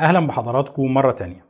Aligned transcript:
أهلا 0.00 0.26
بحضراتكم 0.26 0.94
مرة 0.94 1.12
تانية. 1.12 1.44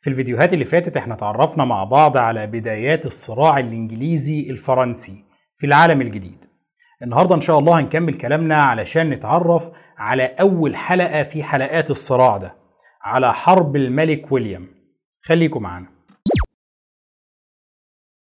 في 0.00 0.10
الفيديوهات 0.10 0.52
اللي 0.52 0.64
فاتت 0.64 0.96
إحنا 0.96 1.14
تعرفنا 1.14 1.64
مع 1.64 1.84
بعض 1.84 2.16
على 2.16 2.46
بدايات 2.46 3.06
الصراع 3.06 3.58
الإنجليزي 3.58 4.50
الفرنسي 4.50 5.24
في 5.56 5.66
العالم 5.66 6.00
الجديد. 6.00 6.44
النهاردة 7.02 7.34
إن 7.34 7.40
شاء 7.40 7.58
الله 7.58 7.80
هنكمل 7.80 8.14
كلامنا 8.14 8.56
علشان 8.62 9.10
نتعرف 9.10 9.70
على 9.98 10.22
أول 10.24 10.76
حلقة 10.76 11.22
في 11.22 11.42
حلقات 11.42 11.90
الصراع 11.90 12.36
ده 12.36 12.56
على 13.02 13.34
حرب 13.34 13.76
الملك 13.76 14.32
ويليام. 14.32 14.68
خليكم 15.22 15.62
معانا. 15.62 15.86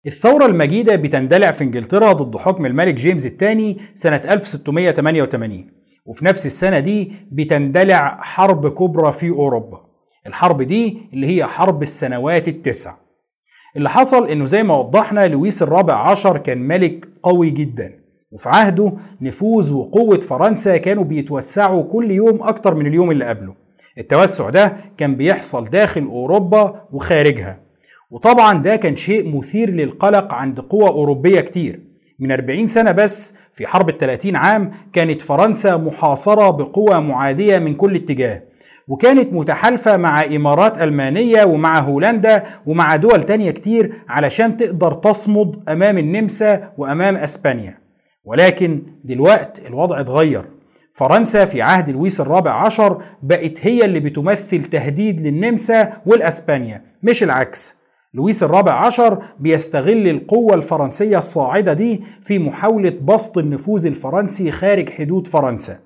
الثورة 0.07 0.47
المجيدة 0.47 0.97
بتندلع 0.97 1.51
في 1.51 1.65
إنجلترا 1.65 2.13
ضد 2.13 2.37
حكم 2.37 2.67
الملك 2.67 2.95
جيمس 2.95 3.27
الثاني 3.27 3.79
سنة 3.95 4.17
1688 4.17 5.71
وفي 6.09 6.25
نفس 6.25 6.47
السنة 6.47 6.79
دي 6.79 7.13
بتندلع 7.33 8.19
حرب 8.23 8.69
كبرى 8.75 9.13
في 9.13 9.31
أوروبا. 9.31 9.81
الحرب 10.27 10.63
دي 10.63 10.99
اللي 11.13 11.27
هي 11.27 11.45
حرب 11.47 11.83
السنوات 11.83 12.49
التسع 12.49 12.95
اللي 13.77 13.91
حصل 13.91 14.29
إنه 14.29 14.45
زي 14.45 14.63
ما 14.63 14.75
وضحنا 14.75 15.27
لويس 15.27 15.63
الرابع 15.63 15.95
عشر 15.95 16.39
كان 16.39 16.59
ملك 16.59 17.09
قوي 17.23 17.51
جدا. 17.51 17.93
وفي 18.33 18.49
عهده 18.49 18.93
نفوذ 19.21 19.75
وقوة 19.75 20.21
فرنسا 20.21 20.77
كانوا 20.77 21.05
بيتوسعوا 21.05 21.83
كل 21.83 22.11
يوم 22.11 22.43
أكتر 22.43 22.75
من 22.75 22.87
اليوم 22.87 23.11
اللي 23.11 23.25
قبله. 23.25 23.55
التوسع 23.99 24.51
ده 24.51 24.77
كان 24.97 25.15
بيحصل 25.15 25.65
داخل 25.65 26.03
أوروبا 26.05 26.83
وخارجها. 26.93 27.61
وطبعا 28.11 28.63
ده 28.63 28.77
كان 28.77 28.97
شيء 28.97 29.37
مثير 29.37 29.71
للقلق 29.71 30.35
عند 30.35 30.61
قوى 30.61 30.89
أوروبية 30.89 31.41
كتير. 31.41 31.88
من 32.19 32.33
40 32.33 32.67
سنة 32.67 32.93
بس 32.93 33.35
في 33.53 33.67
حرب 33.67 33.89
الثلاثين 33.89 34.37
عام 34.37 34.71
كانت 34.93 35.23
فرنسا 35.23 35.77
محاصرة 35.77 36.51
بقوى 36.51 37.01
معادية 37.01 37.59
من 37.59 37.75
كل 37.75 37.95
اتجاه 37.95 38.43
وكانت 38.89 39.33
متحالفة 39.33 39.97
مع 39.97 40.25
إمارات 40.25 40.83
ألمانية 40.83 41.45
ومع 41.45 41.79
هولندا 41.81 42.43
ومع 42.67 42.97
دول 42.97 43.23
تانية 43.23 43.51
كتير 43.51 43.93
علشان 44.09 44.57
تقدر 44.57 44.93
تصمد 44.93 45.69
أمام 45.69 45.99
النمسا 45.99 46.73
وأمام 46.79 47.17
أسبانيا. 47.17 47.79
ولكن 48.25 48.83
دلوقت 49.05 49.61
الوضع 49.67 50.01
اتغير. 50.01 50.45
فرنسا 50.93 51.45
في 51.45 51.63
عهد 51.63 51.91
لويس 51.91 52.21
الرابع 52.21 52.51
عشر 52.65 53.03
بقت 53.23 53.67
هي 53.67 53.85
اللي 53.85 54.01
بتمثل 54.01 54.65
تهديد 54.65 55.21
للنمسا 55.21 55.93
والأسبانيا 56.07 56.83
مش 57.03 57.23
العكس. 57.23 57.79
لويس 58.19 58.43
الرابع 58.43 58.73
عشر 58.73 59.19
بيستغل 59.41 60.09
القوة 60.09 60.55
الفرنسية 60.55 61.19
الصاعدة 61.19 61.73
دي 61.73 62.03
في 62.23 62.39
محاولة 62.39 62.93
بسط 63.05 63.39
النفوذ 63.39 63.87
الفرنسي 63.87 64.51
خارج 64.51 64.91
حدود 64.91 65.27
فرنسا. 65.27 65.79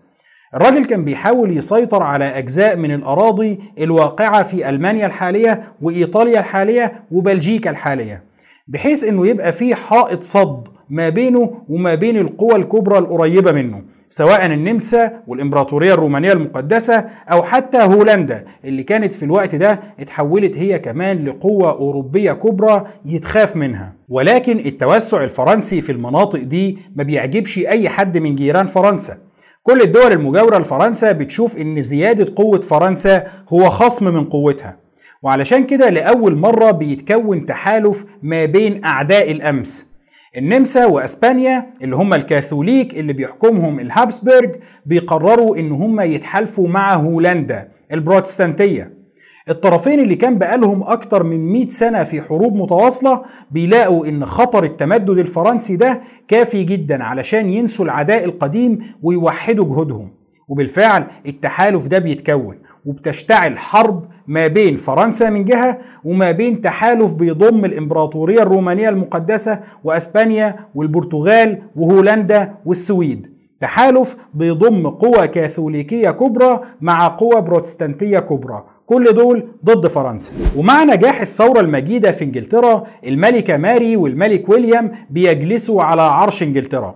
الراجل 0.54 0.84
كان 0.84 1.04
بيحاول 1.04 1.56
يسيطر 1.56 2.02
على 2.02 2.24
أجزاء 2.24 2.76
من 2.76 2.92
الأراضي 2.94 3.58
الواقعة 3.80 4.42
في 4.42 4.68
ألمانيا 4.68 5.06
الحالية 5.06 5.72
وإيطاليا 5.82 6.40
الحالية 6.40 7.02
وبلجيكا 7.12 7.70
الحالية 7.70 8.22
بحيث 8.68 9.04
أنه 9.04 9.26
يبقى 9.26 9.52
فيه 9.52 9.74
حائط 9.74 10.22
صد 10.22 10.68
ما 10.90 11.08
بينه 11.08 11.54
وما 11.68 11.94
بين 11.94 12.16
القوى 12.18 12.56
الكبرى 12.56 12.98
القريبة 12.98 13.52
منه. 13.52 13.82
سواء 14.12 14.46
النمسا 14.46 15.12
والإمبراطورية 15.26 15.94
الرومانية 15.94 16.32
المقدسة 16.32 17.04
أو 17.30 17.42
حتى 17.42 17.78
هولندا 17.78 18.44
اللي 18.64 18.82
كانت 18.82 19.12
في 19.14 19.24
الوقت 19.24 19.54
ده 19.54 19.80
اتحولت 20.00 20.56
هي 20.56 20.78
كمان 20.78 21.24
لقوة 21.24 21.70
أوروبية 21.70 22.32
كبرى 22.32 22.84
يتخاف 23.06 23.56
منها. 23.56 23.92
ولكن 24.08 24.58
التوسع 24.58 25.24
الفرنسي 25.24 25.80
في 25.80 25.92
المناطق 25.92 26.38
دي 26.40 26.78
ما 26.96 27.02
بيعجبش 27.02 27.58
أي 27.58 27.88
حد 27.88 28.18
من 28.18 28.34
جيران 28.34 28.66
فرنسا. 28.66 29.18
كل 29.62 29.80
الدول 29.82 30.12
المجاورة 30.12 30.58
لفرنسا 30.58 31.12
بتشوف 31.12 31.56
إن 31.56 31.82
زيادة 31.82 32.32
قوة 32.36 32.60
فرنسا 32.60 33.24
هو 33.48 33.70
خصم 33.70 34.14
من 34.14 34.24
قوتها. 34.24 34.76
وعلشان 35.22 35.64
كده 35.64 35.90
لأول 35.90 36.36
مرة 36.36 36.70
بيتكون 36.70 37.46
تحالف 37.46 38.04
ما 38.22 38.44
بين 38.44 38.84
أعداء 38.84 39.30
الأمس. 39.30 39.91
النمسا 40.36 40.86
وأسبانيا 40.86 41.66
اللي 41.82 41.96
هم 41.96 42.14
الكاثوليك 42.14 42.94
اللي 42.98 43.12
بيحكمهم 43.12 43.80
الهابسبرج 43.80 44.56
بيقرروا 44.86 45.56
إن 45.56 45.72
هم 45.72 46.00
يتحالفوا 46.00 46.68
مع 46.68 46.94
هولندا 46.94 47.68
البروتستانتية. 47.92 48.92
الطرفين 49.48 50.00
اللي 50.00 50.14
كان 50.14 50.38
بقالهم 50.38 50.82
أكتر 50.82 51.22
من 51.22 51.52
100 51.52 51.66
سنة 51.66 52.04
في 52.04 52.22
حروب 52.22 52.54
متواصلة 52.54 53.22
بيلاقوا 53.50 54.06
إن 54.06 54.26
خطر 54.26 54.64
التمدد 54.64 55.10
الفرنسي 55.18 55.76
ده 55.76 56.00
كافي 56.28 56.64
جدا 56.64 57.04
علشان 57.04 57.50
ينسوا 57.50 57.84
العداء 57.84 58.24
القديم 58.24 58.78
ويوحدوا 59.02 59.64
جهودهم. 59.64 60.10
وبالفعل 60.48 61.06
التحالف 61.26 61.86
ده 61.86 61.98
بيتكون 61.98 62.58
وبتشتعل 62.86 63.58
حرب 63.58 64.04
ما 64.26 64.46
بين 64.46 64.76
فرنسا 64.76 65.30
من 65.30 65.44
جهة 65.44 65.78
وما 66.04 66.30
بين 66.30 66.60
تحالف 66.60 67.12
بيضم 67.12 67.64
الإمبراطورية 67.64 68.42
الرومانية 68.42 68.88
المقدسة 68.88 69.60
وأسبانيا 69.84 70.56
والبرتغال 70.74 71.62
وهولندا 71.76 72.54
والسويد. 72.66 73.32
تحالف 73.60 74.16
بيضم 74.34 74.88
قوى 74.88 75.28
كاثوليكية 75.28 76.10
كبرى 76.10 76.60
مع 76.80 77.08
قوى 77.08 77.40
بروتستانتية 77.40 78.18
كبرى 78.18 78.64
كل 78.86 79.04
دول 79.14 79.48
ضد 79.64 79.86
فرنسا. 79.86 80.32
ومع 80.56 80.84
نجاح 80.84 81.20
الثورة 81.20 81.60
المجيدة 81.60 82.12
في 82.12 82.24
إنجلترا 82.24 82.82
الملكة 83.06 83.56
ماري 83.56 83.96
والملك 83.96 84.48
ويليام 84.48 84.92
بيجلسوا 85.10 85.82
على 85.82 86.02
عرش 86.02 86.42
إنجلترا 86.42 86.94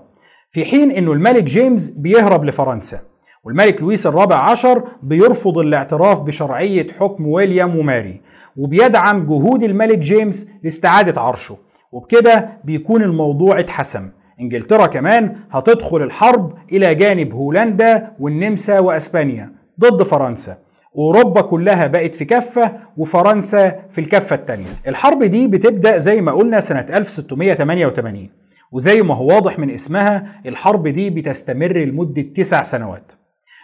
في 0.51 0.65
حين 0.65 0.91
إنه 0.91 1.13
الملك 1.13 1.45
جيمس 1.45 1.89
بيهرب 1.89 2.45
لفرنسا. 2.45 2.99
والملك 3.47 3.83
لويس 3.83 4.07
الرابع 4.07 4.37
عشر 4.37 4.85
بيرفض 5.03 5.59
الاعتراف 5.59 6.21
بشرعية 6.21 6.87
حكم 7.01 7.27
ويليام 7.27 7.77
وماري 7.77 8.21
وبيدعم 8.57 9.27
جهود 9.27 9.63
الملك 9.63 9.99
جيمس 9.99 10.51
لاستعادة 10.65 11.21
عرشه 11.21 11.57
وبكده 11.93 12.49
بيكون 12.65 13.03
الموضوع 13.03 13.61
اتحسم. 13.61 14.09
إنجلترا 14.41 14.87
كمان 14.87 15.37
هتدخل 15.51 16.03
الحرب 16.03 16.55
إلى 16.73 16.95
جانب 16.95 17.35
هولندا 17.35 18.13
والنمسا 18.21 18.79
وأسبانيا 18.79 19.53
ضد 19.81 20.03
فرنسا. 20.03 20.57
أوروبا 20.97 21.41
كلها 21.41 21.87
بقت 21.87 22.15
في 22.15 22.25
كفة 22.25 22.73
وفرنسا 22.97 23.81
في 23.91 24.01
الكفة 24.01 24.37
الثانية 24.37 24.67
الحرب 24.89 25.25
دي 25.25 25.47
بتبدأ 25.49 25.99
زي 25.99 26.21
ما 26.21 26.33
قلنا 26.33 26.61
سنة 26.61 26.87
1688 26.95 28.29
وزي 28.73 29.03
ما 29.03 29.15
هو 29.15 29.27
واضح 29.27 29.59
من 29.59 29.71
اسمها 29.71 30.41
الحرب 30.47 30.89
دي 30.89 31.11
بتستمر 31.11 31.73
لمدة 31.79 32.23
تسع 32.23 32.63
سنوات. 32.63 33.13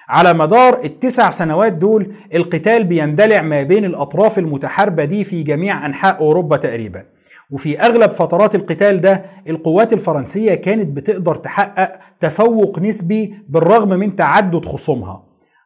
على 0.09 0.33
مدار 0.35 0.85
التسع 0.85 1.31
سنوات 1.31 1.73
دول 1.73 2.15
القتال 2.35 2.85
بيندلع 2.85 3.43
ما 3.43 3.63
بين 3.63 3.85
الأطراف 3.85 4.39
المتحاربة 4.39 5.05
دي 5.05 5.25
في 5.25 5.43
جميع 5.43 5.87
أنحاء 5.87 6.19
أوروبا 6.21 6.57
تقريبا. 6.57 7.03
وفي 7.51 7.81
أغلب 7.81 8.11
فترات 8.11 8.55
القتال 8.55 9.01
ده 9.01 9.25
القوات 9.49 9.93
الفرنسية 9.93 10.55
كانت 10.55 10.89
بتقدر 10.97 11.35
تحقق 11.35 11.93
تفوق 12.21 12.79
نسبي 12.79 13.35
بالرغم 13.49 13.89
من 13.89 14.17
تعدد 14.17 14.65
خصومها. 14.65 15.25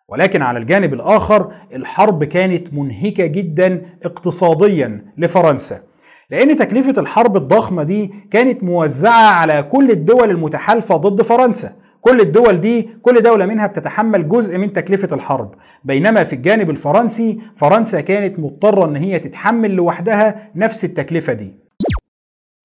ولكن 0.08 0.42
على 0.42 0.58
الجانب 0.58 0.94
الآخر 0.94 1.52
الحرب 1.74 2.24
كانت 2.24 2.74
منهكة 2.74 3.26
جدا 3.26 3.82
اقتصاديا 4.04 5.04
لفرنسا. 5.18 5.80
لأن 6.30 6.56
تكلفة 6.56 7.00
الحرب 7.00 7.36
الضخمة 7.36 7.82
دي 7.82 8.14
كانت 8.30 8.62
موزعة 8.64 9.30
على 9.30 9.62
كل 9.62 9.90
الدول 9.90 10.30
المتحالفة 10.30 10.96
ضد 10.96 11.22
فرنسا. 11.22 11.72
كل 12.06 12.20
الدول 12.20 12.60
دي 12.60 12.88
كل 13.02 13.22
دولة 13.22 13.46
منها 13.46 13.66
بتتحمل 13.66 14.28
جزء 14.28 14.58
من 14.58 14.72
تكلفة 14.72 15.08
الحرب. 15.12 15.54
بينما 15.84 16.24
في 16.24 16.32
الجانب 16.32 16.70
الفرنسي 16.70 17.38
فرنسا 17.56 18.00
كانت 18.00 18.38
مضطرة 18.38 18.84
إن 18.84 18.96
هي 18.96 19.18
تتحمل 19.18 19.70
لوحدها 19.70 20.50
نفس 20.54 20.84
التكلفة 20.84 21.32
دي. 21.32 21.56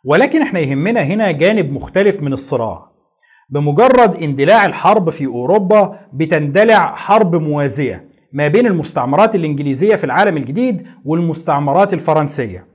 ولكن 0.06 0.41
إحنا 0.41 0.59
يهمنا 0.59 1.02
هنا 1.02 1.31
جانب 1.31 1.72
مختلف 1.74 2.24
من 2.24 2.34
الصراع. 2.34 2.91
بمجرد 3.50 4.16
اندلاع 4.16 4.66
الحرب 4.66 5.09
في 5.09 5.25
أوروبا 5.25 6.00
بتندلع 6.13 6.96
حرب 6.96 7.35
موازية 7.35 8.09
ما 8.34 8.47
بين 8.47 8.68
المستعمرات 8.68 9.35
الإنجليزية 9.35 9.96
في 9.96 10.03
العالم 10.03 10.38
الجديد 10.38 10.87
والمستعمرات 11.05 11.94
الفرنسية. 11.94 12.67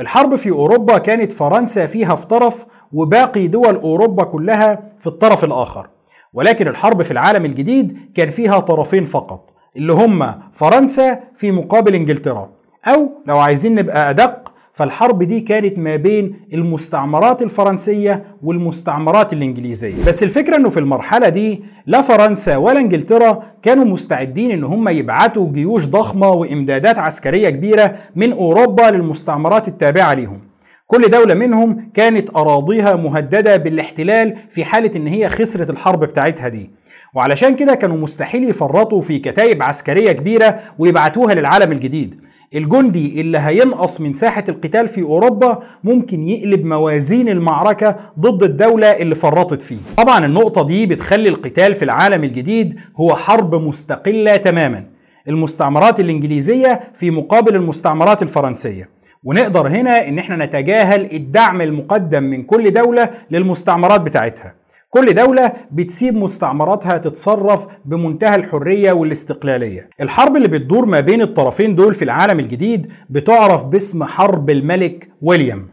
الحرب 0.00 0.36
في 0.36 0.50
أوروبا 0.50 0.98
كانت 0.98 1.32
فرنسا 1.32 1.86
فيها 1.86 2.14
في 2.14 2.26
طرف 2.26 2.66
وباقي 2.92 3.46
دول 3.46 3.74
أوروبا 3.74 4.24
كلها 4.24 4.88
في 5.00 5.06
الطرف 5.06 5.44
الآخر. 5.44 5.93
ولكن 6.34 6.68
الحرب 6.68 7.02
في 7.02 7.10
العالم 7.10 7.44
الجديد 7.44 7.98
كان 8.14 8.28
فيها 8.30 8.60
طرفين 8.60 9.04
فقط 9.04 9.50
اللي 9.76 9.92
هم 9.92 10.34
فرنسا 10.52 11.20
في 11.34 11.50
مقابل 11.52 11.94
إنجلترا. 11.94 12.50
أو 12.86 13.10
لو 13.26 13.38
عايزين 13.38 13.74
نبقى 13.74 14.10
أدق 14.10 14.52
فالحرب 14.72 15.22
دي 15.22 15.40
كانت 15.40 15.78
ما 15.78 15.96
بين 15.96 16.36
المستعمرات 16.54 17.42
الفرنسية 17.42 18.24
والمستعمرات 18.42 19.32
الإنجليزية. 19.32 20.04
بس 20.06 20.22
الفكرة 20.22 20.56
أنه 20.56 20.68
في 20.68 20.80
المرحلة 20.80 21.28
دي 21.28 21.64
لا 21.86 22.00
فرنسا 22.00 22.56
ولا 22.56 22.80
إنجلترا 22.80 23.42
كانوا 23.62 23.84
مستعدين 23.84 24.50
أن 24.50 24.64
هم 24.64 24.88
يبعتوا 24.88 25.52
جيوش 25.52 25.86
ضخمة 25.86 26.30
وإمدادات 26.30 26.98
عسكرية 26.98 27.50
كبيرة 27.50 27.94
من 28.16 28.32
أوروبا 28.32 28.82
للمستعمرات 28.82 29.68
التابعة 29.68 30.14
ليهم. 30.14 30.40
كل 30.86 31.08
دولة 31.08 31.34
منهم 31.34 31.90
كانت 31.94 32.36
أراضيها 32.36 32.96
مهددة 32.96 33.56
بالاحتلال 33.56 34.34
في 34.50 34.64
حالة 34.64 34.90
إن 34.96 35.06
هي 35.06 35.28
خسرت 35.28 35.70
الحرب 35.70 36.00
بتاعتها 36.00 36.48
دي. 36.48 36.70
وعلشان 37.14 37.56
كده 37.56 37.74
كانوا 37.74 37.96
مستحيل 37.96 38.44
يفرطوا 38.50 39.02
في 39.02 39.18
كتائب 39.18 39.62
عسكرية 39.62 40.12
كبيرة 40.12 40.60
ويبعتوها 40.78 41.34
للعالم 41.34 41.72
الجديد. 41.72 42.20
الجندي 42.54 43.20
اللي 43.20 43.38
هينقص 43.38 44.00
من 44.00 44.12
ساحة 44.12 44.44
القتال 44.48 44.88
في 44.88 45.02
أوروبا 45.02 45.58
ممكن 45.84 46.28
يقلب 46.28 46.64
موازين 46.64 47.28
المعركة 47.28 47.96
ضد 48.20 48.42
الدولة 48.42 48.86
اللي 48.86 49.14
فرطت 49.14 49.62
فيه. 49.62 49.76
طبعا 49.96 50.24
النقطة 50.26 50.66
دي 50.66 50.86
بتخلي 50.86 51.28
القتال 51.28 51.74
في 51.74 51.84
العالم 51.84 52.24
الجديد 52.24 52.80
هو 52.96 53.14
حرب 53.16 53.54
مستقلة 53.54 54.36
تماما. 54.36 54.84
المستعمرات 55.28 56.00
الإنجليزية 56.00 56.80
في 56.94 57.10
مقابل 57.10 57.56
المستعمرات 57.56 58.22
الفرنسية. 58.22 58.88
ونقدر 59.24 59.68
هنا 59.68 60.08
إن 60.08 60.18
إحنا 60.18 60.44
نتجاهل 60.44 61.12
الدعم 61.12 61.60
المقدم 61.60 62.22
من 62.22 62.42
كل 62.42 62.70
دولة 62.70 63.10
للمستعمرات 63.30 64.00
بتاعتها. 64.00 64.54
كل 64.90 65.14
دولة 65.14 65.52
بتسيب 65.72 66.14
مستعمراتها 66.16 66.96
تتصرف 66.98 67.66
بمنتهى 67.84 68.34
الحرية 68.34 68.92
والاستقلالية. 68.92 69.90
الحرب 70.00 70.36
اللي 70.36 70.48
بتدور 70.48 70.86
ما 70.86 71.00
بين 71.00 71.22
الطرفين 71.22 71.74
دول 71.74 71.94
في 71.94 72.04
العالم 72.04 72.38
الجديد 72.40 72.92
بتعرف 73.10 73.64
باسم 73.64 74.04
حرب 74.04 74.50
الملك 74.50 75.08
ويليام. 75.22 75.68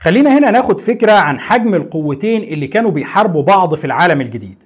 خلينا 0.00 0.38
هنا 0.38 0.50
ناخد 0.50 0.80
فكرة 0.80 1.12
عن 1.12 1.40
حجم 1.40 1.74
القوتين 1.74 2.42
اللي 2.42 2.66
كانوا 2.66 2.90
بيحاربوا 2.90 3.42
بعض 3.42 3.74
في 3.74 3.84
العالم 3.84 4.20
الجديد. 4.20 4.62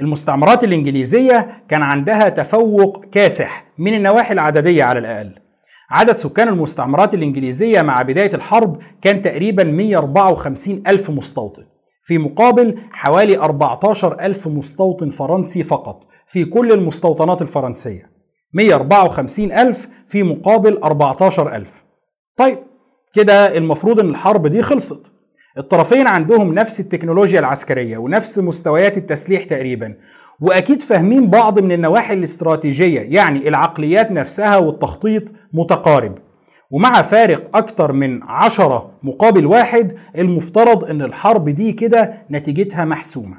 المستعمرات 0.00 0.64
الإنجليزية 0.64 1.48
كان 1.68 1.82
عندها 1.82 2.28
تفوق 2.28 3.04
كاسح 3.12 3.64
من 3.78 3.94
النواحي 3.94 4.32
العددية 4.34 4.84
على 4.84 4.98
الأقل. 4.98 5.47
عدد 5.90 6.16
سكان 6.16 6.48
المستعمرات 6.48 7.14
الإنجليزية 7.14 7.82
مع 7.82 8.02
بداية 8.02 8.34
الحرب 8.34 8.78
كان 9.02 9.22
تقريبا 9.22 9.64
154 9.64 10.82
ألف 10.86 11.10
مستوطن 11.10 11.62
في 12.02 12.18
مقابل 12.18 12.74
حوالي 12.92 13.38
14 13.38 14.20
ألف 14.20 14.48
مستوطن 14.48 15.10
فرنسي 15.10 15.62
فقط 15.62 16.06
في 16.26 16.44
كل 16.44 16.72
المستوطنات 16.72 17.42
الفرنسية 17.42 18.10
154 18.54 19.52
ألف 19.52 19.88
في 20.08 20.22
مقابل 20.22 20.78
14 20.82 21.54
ألف. 21.56 21.84
طيب 22.36 22.58
كده 23.12 23.56
المفروض 23.56 24.00
إن 24.00 24.08
الحرب 24.08 24.46
دي 24.46 24.62
خلصت. 24.62 25.12
الطرفين 25.58 26.06
عندهم 26.06 26.54
نفس 26.54 26.80
التكنولوجيا 26.80 27.40
العسكرية 27.40 27.98
ونفس 27.98 28.38
مستويات 28.38 28.96
التسليح 28.96 29.44
تقريبا 29.44 29.94
وأكيد 30.40 30.82
فاهمين 30.82 31.26
بعض 31.30 31.58
من 31.58 31.72
النواحي 31.72 32.14
الاستراتيجية 32.14 33.00
يعني 33.00 33.48
العقليات 33.48 34.12
نفسها 34.12 34.56
والتخطيط 34.56 35.32
متقارب. 35.52 36.18
ومع 36.70 37.02
فارق 37.02 37.56
أكتر 37.56 37.92
من 37.92 38.22
عشرة 38.22 38.90
مقابل 39.02 39.46
واحد 39.46 39.92
المفترض 40.18 40.84
إن 40.84 41.02
الحرب 41.02 41.48
دي 41.48 41.72
كده 41.72 42.26
نتيجتها 42.30 42.84
محسومة. 42.84 43.36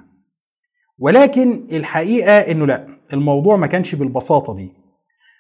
ولكن 1.00 1.68
الحقيقة 1.72 2.32
إنه 2.38 2.66
لأ 2.66 2.86
الموضوع 3.14 3.56
ما 3.56 3.68
كانش 3.68 3.96
بالبساطة 3.96 4.56
دي. 4.56 4.74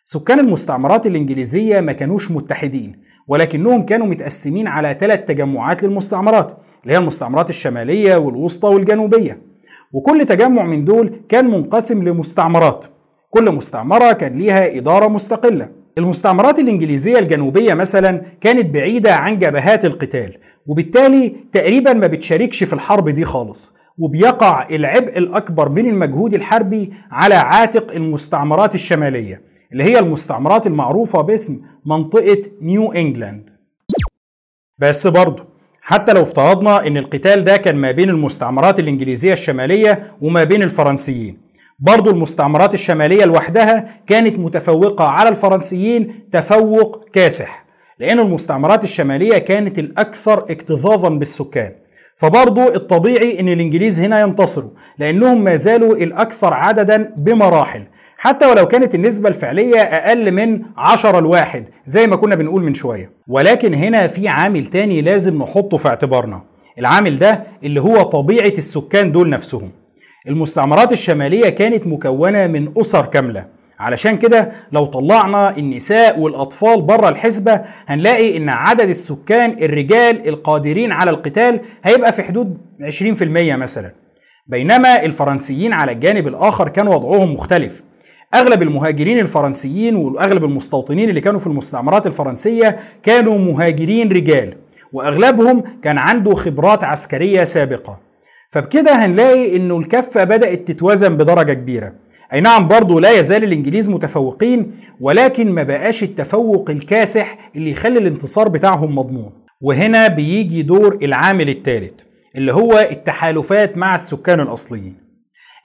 سكان 0.03 0.39
المستعمرات 0.39 1.05
الإنجليزية 1.07 1.79
ما 1.81 1.91
كانوش 1.91 2.31
متحدين 2.31 3.01
ولكنهم 3.27 3.85
كانوا 3.85 4.07
متقسمين 4.07 4.67
على 4.67 4.97
ثلاث 4.99 5.19
تجمعات 5.25 5.83
للمستعمرات 5.83 6.51
اللي 6.83 6.93
هي 6.93 6.97
المستعمرات 6.97 7.49
الشمالية 7.49 8.15
والوسطى 8.15 8.67
والجنوبية. 8.67 9.48
وكل 9.93 10.25
تجمع 10.25 10.63
من 10.63 10.85
دول 10.85 11.21
كان 11.29 11.45
منقسم 11.47 12.03
لمستعمرات. 12.03 12.85
كل 13.29 13.51
مستعمرة 13.51 14.11
كان 14.11 14.37
ليها 14.37 14.77
إدارة 14.77 15.07
مستقلة. 15.07 15.69
المستعمرات 15.97 16.59
الإنجليزية 16.59 17.19
الجنوبية 17.19 17.73
مثلا 17.73 18.21
كانت 18.41 18.65
بعيدة 18.65 19.15
عن 19.15 19.39
جبهات 19.39 19.85
القتال 19.85 20.37
وبالتالي 20.67 21.35
تقريبا 21.51 21.93
ما 21.93 22.07
بتشاركش 22.07 22.63
في 22.63 22.73
الحرب 22.73 23.09
دي 23.09 23.25
خالص 23.25 23.75
وبيقع 23.97 24.67
العبء 24.71 25.17
الأكبر 25.17 25.69
من 25.69 25.89
المجهود 25.89 26.33
الحربي 26.33 26.93
على 27.11 27.35
عاتق 27.35 27.91
المستعمرات 27.91 28.75
الشمالية 28.75 29.41
اللي 29.71 29.83
هي 29.83 29.99
المستعمرات 29.99 30.67
المعروفة 30.67 31.21
باسم 31.21 31.61
منطقة 31.85 32.41
نيو 32.61 32.91
إنجلاند. 32.91 33.49
بس 34.77 35.07
برضه 35.07 35.48
حتى 35.89 36.13
لو 36.13 36.21
افترضنا 36.23 36.87
إن 36.87 36.97
القتال 36.97 37.43
ده 37.43 37.57
كان 37.57 37.75
ما 37.75 37.91
بين 37.91 38.09
المستعمرات 38.09 38.79
الإنجليزية 38.79 39.33
الشمالية 39.33 40.03
وما 40.21 40.43
بين 40.43 40.63
الفرنسيين. 40.63 41.37
برضو 41.79 42.09
المستعمرات 42.09 42.73
الشمالية 42.73 43.25
لوحدها 43.25 44.01
كانت 44.07 44.39
متفوقة 44.39 45.05
على 45.05 45.29
الفرنسيين 45.29 46.29
تفوق 46.31 47.05
كاسح 47.13 47.63
لأن 47.99 48.19
المستعمرات 48.19 48.83
الشمالية 48.83 49.37
كانت 49.37 49.79
الأكثر 49.79 50.39
اكتظاظا 50.49 51.09
بالسكان. 51.09 51.71
فبرضو 52.15 52.67
الطبيعي 52.67 53.39
إن 53.39 53.49
الإنجليز 53.49 53.99
هنا 53.99 54.21
ينتصروا 54.21 54.71
لأنهم 54.97 55.43
ما 55.43 55.55
زالوا 55.55 55.95
الأكثر 55.95 56.53
عددا 56.53 57.13
بمراحل. 57.17 57.83
حتى 58.21 58.45
ولو 58.45 58.67
كانت 58.67 58.95
النسبة 58.95 59.29
الفعلية 59.29 59.79
أقل 59.81 60.31
من 60.31 60.61
10 60.77 61.19
لواحد 61.19 61.69
زي 61.85 62.07
ما 62.07 62.15
كنا 62.15 62.35
بنقول 62.35 62.63
من 62.63 62.73
شوية. 62.73 63.11
ولكن 63.27 63.73
هنا 63.73 64.07
في 64.07 64.27
عامل 64.27 64.65
تاني 64.65 65.01
لازم 65.01 65.37
نحطه 65.41 65.77
في 65.77 65.87
اعتبارنا. 65.87 66.41
العامل 66.79 67.19
ده 67.19 67.43
اللي 67.63 67.81
هو 67.81 68.03
طبيعة 68.03 68.47
السكان 68.57 69.11
دول 69.11 69.29
نفسهم. 69.29 69.71
المستعمرات 70.27 70.91
الشمالية 70.91 71.49
كانت 71.49 71.87
مكونة 71.87 72.47
من 72.47 72.73
أسر 72.77 73.05
كاملة. 73.05 73.47
علشان 73.79 74.17
كده 74.17 74.51
لو 74.71 74.85
طلعنا 74.85 75.57
النساء 75.57 76.19
والأطفال 76.19 76.81
بره 76.81 77.09
الحسبة 77.09 77.61
هنلاقي 77.87 78.37
إن 78.37 78.49
عدد 78.49 78.89
السكان 78.89 79.55
الرجال 79.61 80.27
القادرين 80.29 80.91
على 80.91 81.09
القتال 81.11 81.59
هيبقى 81.83 82.11
في 82.11 82.23
حدود 82.23 82.57
20% 82.81 83.55
مثلا. 83.55 83.91
بينما 84.47 85.03
الفرنسيين 85.03 85.73
على 85.73 85.91
الجانب 85.91 86.27
الآخر 86.27 86.69
كان 86.69 86.87
وضعهم 86.87 87.33
مختلف. 87.33 87.83
أغلب 88.33 88.61
المهاجرين 88.61 89.19
الفرنسيين 89.19 89.95
وأغلب 89.95 90.43
المستوطنين 90.43 91.09
اللي 91.09 91.21
كانوا 91.21 91.39
في 91.39 91.47
المستعمرات 91.47 92.07
الفرنسية 92.07 92.77
كانوا 93.03 93.37
مهاجرين 93.37 94.11
رجال 94.11 94.53
وأغلبهم 94.93 95.63
كان 95.83 95.97
عنده 95.97 96.35
خبرات 96.35 96.83
عسكرية 96.83 97.43
سابقة. 97.43 97.99
فبكده 98.51 98.91
هنلاقي 99.05 99.55
إنه 99.55 99.77
الكفة 99.77 100.23
بدأت 100.23 100.67
تتوازن 100.67 101.17
بدرجة 101.17 101.53
كبيرة. 101.53 101.93
أي 102.33 102.41
نعم 102.41 102.67
برضه 102.67 103.01
لا 103.01 103.11
يزال 103.11 103.43
الإنجليز 103.43 103.89
متفوقين 103.89 104.71
ولكن 105.01 105.51
ما 105.51 105.63
بقاش 105.63 106.03
التفوق 106.03 106.69
الكاسح 106.69 107.51
اللي 107.55 107.71
يخلي 107.71 107.99
الانتصار 107.99 108.47
بتاعهم 108.47 108.95
مضمون. 108.95 109.31
وهنا 109.61 110.07
بيجي 110.07 110.61
دور 110.61 110.97
العامل 111.03 111.49
الثالث 111.49 111.93
اللي 112.35 112.53
هو 112.53 112.87
التحالفات 112.91 113.77
مع 113.77 113.95
السكان 113.95 114.39
الأصليين. 114.39 115.08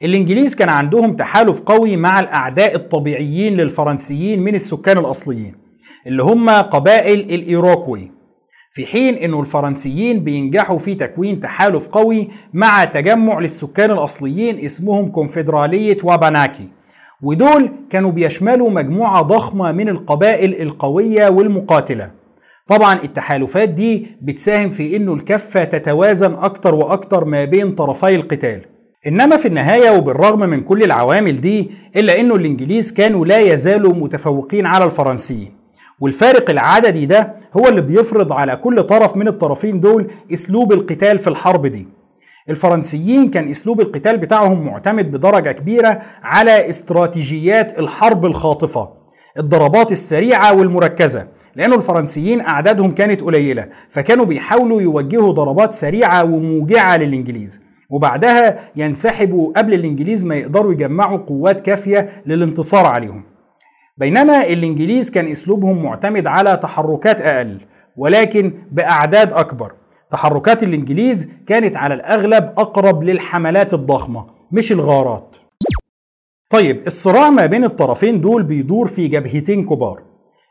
الإنجليز 0.04 0.54
كان 0.54 0.68
عندهم 0.68 1.16
تحالف 1.16 1.60
قوي 1.60 1.96
مع 1.96 2.20
الأعداء 2.20 2.74
الطبيعيين 2.74 3.56
للفرنسيين 3.56 4.40
من 4.40 4.54
السكان 4.54 4.98
الأصليين 4.98 5.54
اللي 6.06 6.22
هم 6.22 6.50
قبائل 6.50 7.20
الإيروكوي. 7.20 8.10
في 8.72 8.86
حين 8.86 9.14
إنه 9.14 9.40
الفرنسيين 9.40 10.24
بينجحوا 10.24 10.78
في 10.78 10.94
تكوين 10.94 11.40
تحالف 11.40 11.88
قوي 11.88 12.28
مع 12.54 12.84
تجمع 12.84 13.38
للسكان 13.38 13.90
الأصليين 13.90 14.58
اسمهم 14.64 15.08
كونفدرالية 15.08 15.96
واباناكي. 16.04 16.68
ودول 17.22 17.70
كانوا 17.90 18.10
بيشملوا 18.10 18.70
مجموعة 18.70 19.22
ضخمة 19.22 19.72
من 19.72 19.88
القبائل 19.88 20.62
القوية 20.62 21.28
والمقاتلة. 21.28 22.10
طبعا 22.68 23.02
التحالفات 23.04 23.68
دي 23.68 24.06
بتساهم 24.22 24.70
في 24.70 24.96
إنه 24.96 25.14
الكفة 25.14 25.64
تتوازن 25.64 26.32
أكتر 26.34 26.74
وأكتر 26.74 27.24
ما 27.24 27.44
بين 27.44 27.72
طرفي 27.72 28.14
القتال. 28.14 28.73
إنما 29.06 29.36
في 29.36 29.48
النهاية 29.48 29.90
وبالرغم 29.90 30.40
من 30.40 30.60
كل 30.60 30.82
العوامل 30.82 31.40
دي 31.40 31.70
إلا 31.96 32.20
إنه 32.20 32.34
الإنجليز 32.34 32.92
كانوا 32.92 33.26
لا 33.26 33.38
يزالوا 33.40 33.92
متفوقين 33.94 34.66
على 34.66 34.84
الفرنسيين. 34.84 35.52
والفارق 36.00 36.50
العددي 36.50 37.06
ده 37.06 37.34
هو 37.56 37.68
اللي 37.68 37.80
بيفرض 37.80 38.32
على 38.32 38.56
كل 38.56 38.82
طرف 38.82 39.16
من 39.16 39.28
الطرفين 39.28 39.80
دول 39.80 40.10
أسلوب 40.32 40.72
القتال 40.72 41.18
في 41.18 41.26
الحرب 41.28 41.66
دي. 41.66 41.88
الفرنسيين 42.50 43.30
كان 43.30 43.50
أسلوب 43.50 43.80
القتال 43.80 44.16
بتاعهم 44.18 44.64
معتمد 44.66 45.10
بدرجة 45.10 45.52
كبيرة 45.52 46.02
على 46.22 46.68
استراتيجيات 46.68 47.78
الحرب 47.78 48.26
الخاطفة 48.26 48.88
الضربات 49.38 49.92
السريعة 49.92 50.54
والمركزة 50.54 51.28
لأنه 51.56 51.74
الفرنسيين 51.76 52.40
أعدادهم 52.40 52.90
كانت 52.90 53.20
قليلة 53.20 53.68
فكانوا 53.90 54.24
بيحاولوا 54.24 54.80
يوجهوا 54.80 55.32
ضربات 55.32 55.72
سريعة 55.72 56.24
وموجعة 56.24 56.96
للإنجليز. 56.96 57.60
وبعدها 57.90 58.70
ينسحبوا 58.76 59.52
قبل 59.52 59.74
الإنجليز 59.74 60.24
ما 60.24 60.34
يقدروا 60.34 60.72
يجمعوا 60.72 61.18
قوات 61.18 61.60
كافية 61.60 62.22
للانتصار 62.26 62.86
عليهم. 62.86 63.22
بينما 63.98 64.46
الإنجليز 64.46 65.10
كان 65.10 65.26
أسلوبهم 65.26 65.82
معتمد 65.82 66.26
على 66.26 66.56
تحركات 66.56 67.20
أقل 67.20 67.58
ولكن 67.96 68.52
بأعداد 68.72 69.32
أكبر. 69.32 69.72
تحركات 70.10 70.62
الإنجليز 70.62 71.28
كانت 71.46 71.76
على 71.76 71.94
الأغلب 71.94 72.44
أقرب 72.44 73.02
للحملات 73.02 73.74
الضخمة 73.74 74.26
مش 74.52 74.72
الغارات. 74.72 75.36
طيب 76.50 76.86
الصراع 76.86 77.30
ما 77.30 77.46
بين 77.46 77.64
الطرفين 77.64 78.20
دول 78.20 78.42
بيدور 78.42 78.88
في 78.88 79.08
جبهتين 79.08 79.64
كبار. 79.64 80.02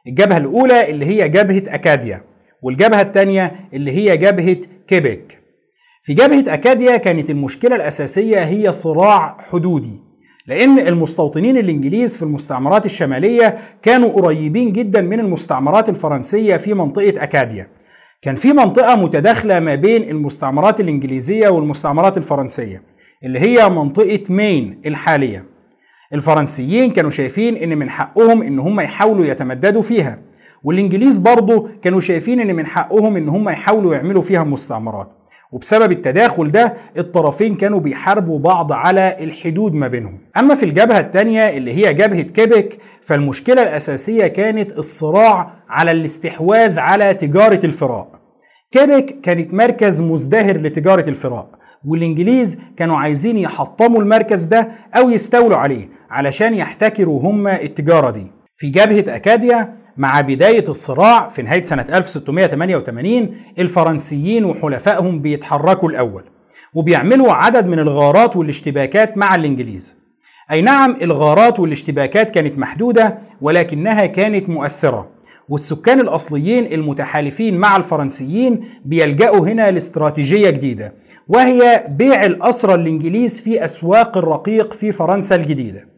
الجبهة 0.07 0.37
الأولى 0.37 0.89
اللي 0.89 1.05
هي 1.05 1.29
جبهة 1.29 1.63
أكاديا 1.67 2.21
والجبهة 2.61 3.01
الثانية 3.01 3.51
اللي 3.73 3.91
هي 3.91 4.17
جبهة 4.17 4.57
كيبك 4.87 5.42
في 6.05 6.13
جبهة 6.13 6.53
أكاديا 6.53 6.97
كانت 6.97 7.29
المشكلة 7.29 7.75
الأساسية 7.75 8.39
هي 8.39 8.71
صراع 8.71 9.37
حدودي 9.51 10.01
لأن 10.47 10.79
المستوطنين 10.79 11.57
الإنجليز 11.57 12.17
في 12.17 12.23
المستعمرات 12.23 12.85
الشمالية 12.85 13.57
كانوا 13.81 14.09
قريبين 14.09 14.71
جدا 14.71 15.01
من 15.01 15.19
المستعمرات 15.19 15.89
الفرنسية 15.89 16.57
في 16.57 16.73
منطقة 16.73 17.23
أكاديا. 17.23 17.67
كان 18.21 18.35
في 18.35 18.53
منطقة 18.53 18.95
متداخلة 18.95 19.59
ما 19.59 19.75
بين 19.75 20.03
المستعمرات 20.09 20.79
الإنجليزية 20.79 21.47
والمستعمرات 21.49 22.17
الفرنسية 22.17 22.83
اللي 23.23 23.39
هي 23.39 23.69
منطقة 23.69 24.23
مين 24.29 24.81
الحالية. 24.85 25.45
الفرنسيين 26.13 26.91
كانوا 26.91 27.09
شايفين 27.09 27.55
إن 27.55 27.77
من 27.77 27.89
حقهم 27.89 28.41
إن 28.41 28.59
هم 28.59 28.79
يحاولوا 28.79 29.25
يتمددوا 29.25 29.81
فيها 29.81 30.19
والإنجليز 30.63 31.17
برضه 31.17 31.69
كانوا 31.81 31.99
شايفين 31.99 32.39
إن 32.39 32.55
من 32.55 32.65
حقهم 32.65 33.17
إن 33.17 33.29
هم 33.29 33.49
يحاولوا 33.49 33.95
يعملوا 33.95 34.21
فيها 34.21 34.43
مستعمرات. 34.43 35.22
وبسبب 35.53 35.91
التداخل 35.91 36.51
ده 36.51 36.73
الطرفين 36.97 37.55
كانوا 37.55 37.79
بيحاربوا 37.79 38.39
بعض 38.39 38.71
على 38.71 39.15
الحدود 39.21 39.73
ما 39.73 39.87
بينهم. 39.87 40.19
أما 40.37 40.55
في 40.55 40.65
الجبهة 40.65 40.99
الثانية 40.99 41.49
اللي 41.57 41.73
هي 41.73 41.93
جبهة 41.93 42.21
كيبك 42.21 42.77
فالمشكلة 43.01 43.63
الأساسية 43.63 44.27
كانت 44.27 44.71
الصراع 44.77 45.53
على 45.69 45.91
الاستحواذ 45.91 46.79
على 46.79 47.13
تجارة 47.13 47.65
الفراء. 47.65 48.07
كيبك 48.71 49.21
كانت 49.23 49.53
مركز 49.53 50.01
مزدهر 50.01 50.57
لتجارة 50.57 51.09
الفراء 51.09 51.47
والإنجليز 51.85 52.59
كانوا 52.77 52.97
عايزين 52.97 53.37
يحطموا 53.37 54.01
المركز 54.01 54.45
ده 54.45 54.67
أو 54.95 55.09
يستولوا 55.09 55.57
عليه 55.57 55.89
علشان 56.09 56.53
يحتكروا 56.53 57.21
هم 57.21 57.47
التجارة 57.47 58.09
دي. 58.09 58.31
في 58.55 58.69
جبهة 58.69 59.15
أكاديا 59.15 59.82
مع 59.97 60.21
بداية 60.21 60.63
الصراع 60.69 61.27
في 61.29 61.41
نهاية 61.41 61.61
سنة 61.61 61.85
1688 61.93 63.37
الفرنسيين 63.59 64.45
وحلفائهم 64.45 65.19
بيتحركوا 65.19 65.89
الأول 65.89 66.23
وبيعملوا 66.73 67.33
عدد 67.33 67.67
من 67.67 67.79
الغارات 67.79 68.35
والاشتباكات 68.35 69.17
مع 69.17 69.35
الإنجليز. 69.35 69.95
أي 70.51 70.61
نعم 70.61 70.95
الغارات 71.01 71.59
والاشتباكات 71.59 72.31
كانت 72.31 72.59
محدودة 72.59 73.19
ولكنها 73.41 74.05
كانت 74.05 74.49
مؤثرة 74.49 75.09
والسكان 75.49 75.99
الأصليين 75.99 76.73
المتحالفين 76.73 77.57
مع 77.57 77.77
الفرنسيين 77.77 78.65
بيلجأوا 78.85 79.47
هنا 79.47 79.71
لاستراتيجية 79.71 80.49
جديدة 80.49 80.93
وهي 81.27 81.85
بيع 81.89 82.25
الأسرى 82.25 82.73
الإنجليز 82.73 83.41
في 83.41 83.65
أسواق 83.65 84.17
الرقيق 84.17 84.73
في 84.73 84.91
فرنسا 84.91 85.35
الجديدة. 85.35 85.92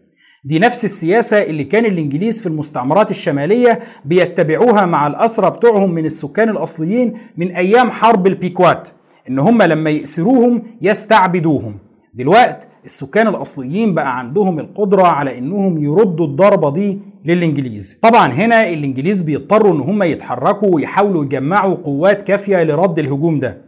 دي 0.46 0.60
نفس 0.60 0.86
السياسة 0.86 1.44
اللي 1.44 1.64
كان 1.64 1.86
الإنجليز 1.86 2.42
في 2.42 2.48
المستعمرات 2.48 3.10
الشمالية 3.10 3.80
بيتبعوها 4.06 4.86
مع 4.86 5.08
الأسرى 5.08 5.50
بتوعهم 5.50 5.92
من 5.92 6.06
السكان 6.06 6.50
الأصليين 6.50 7.14
من 7.38 7.52
أيام 7.52 7.92
حرب 7.92 8.28
البيكوات 8.28 8.90
إن 9.30 9.40
هم 9.40 9.62
لما 9.62 9.90
يأسروهم 9.90 10.64
يستعبدوهم. 10.82 11.78
دلوقت 12.14 12.68
السكان 12.86 13.28
الأصليين 13.28 13.94
بقى 13.94 14.20
عندهم 14.20 14.60
القدرة 14.60 15.04
على 15.04 15.38
إنهم 15.38 15.78
يردوا 15.78 16.26
الضربة 16.28 16.72
دي 16.72 17.00
للإنجليز. 17.26 18.00
طبعا 18.02 18.34
هنا 18.34 18.70
الإنجليز 18.70 19.22
بيضطروا 19.22 19.74
إن 19.74 19.80
هم 19.80 20.04
يتحركوا 20.04 20.76
ويحاولوا 20.76 21.24
يجمعوا 21.26 21.76
قوات 21.76 22.22
كافية 22.22 22.64
لرد 22.64 23.00
الهجوم 23.00 23.40
ده. 23.40 23.62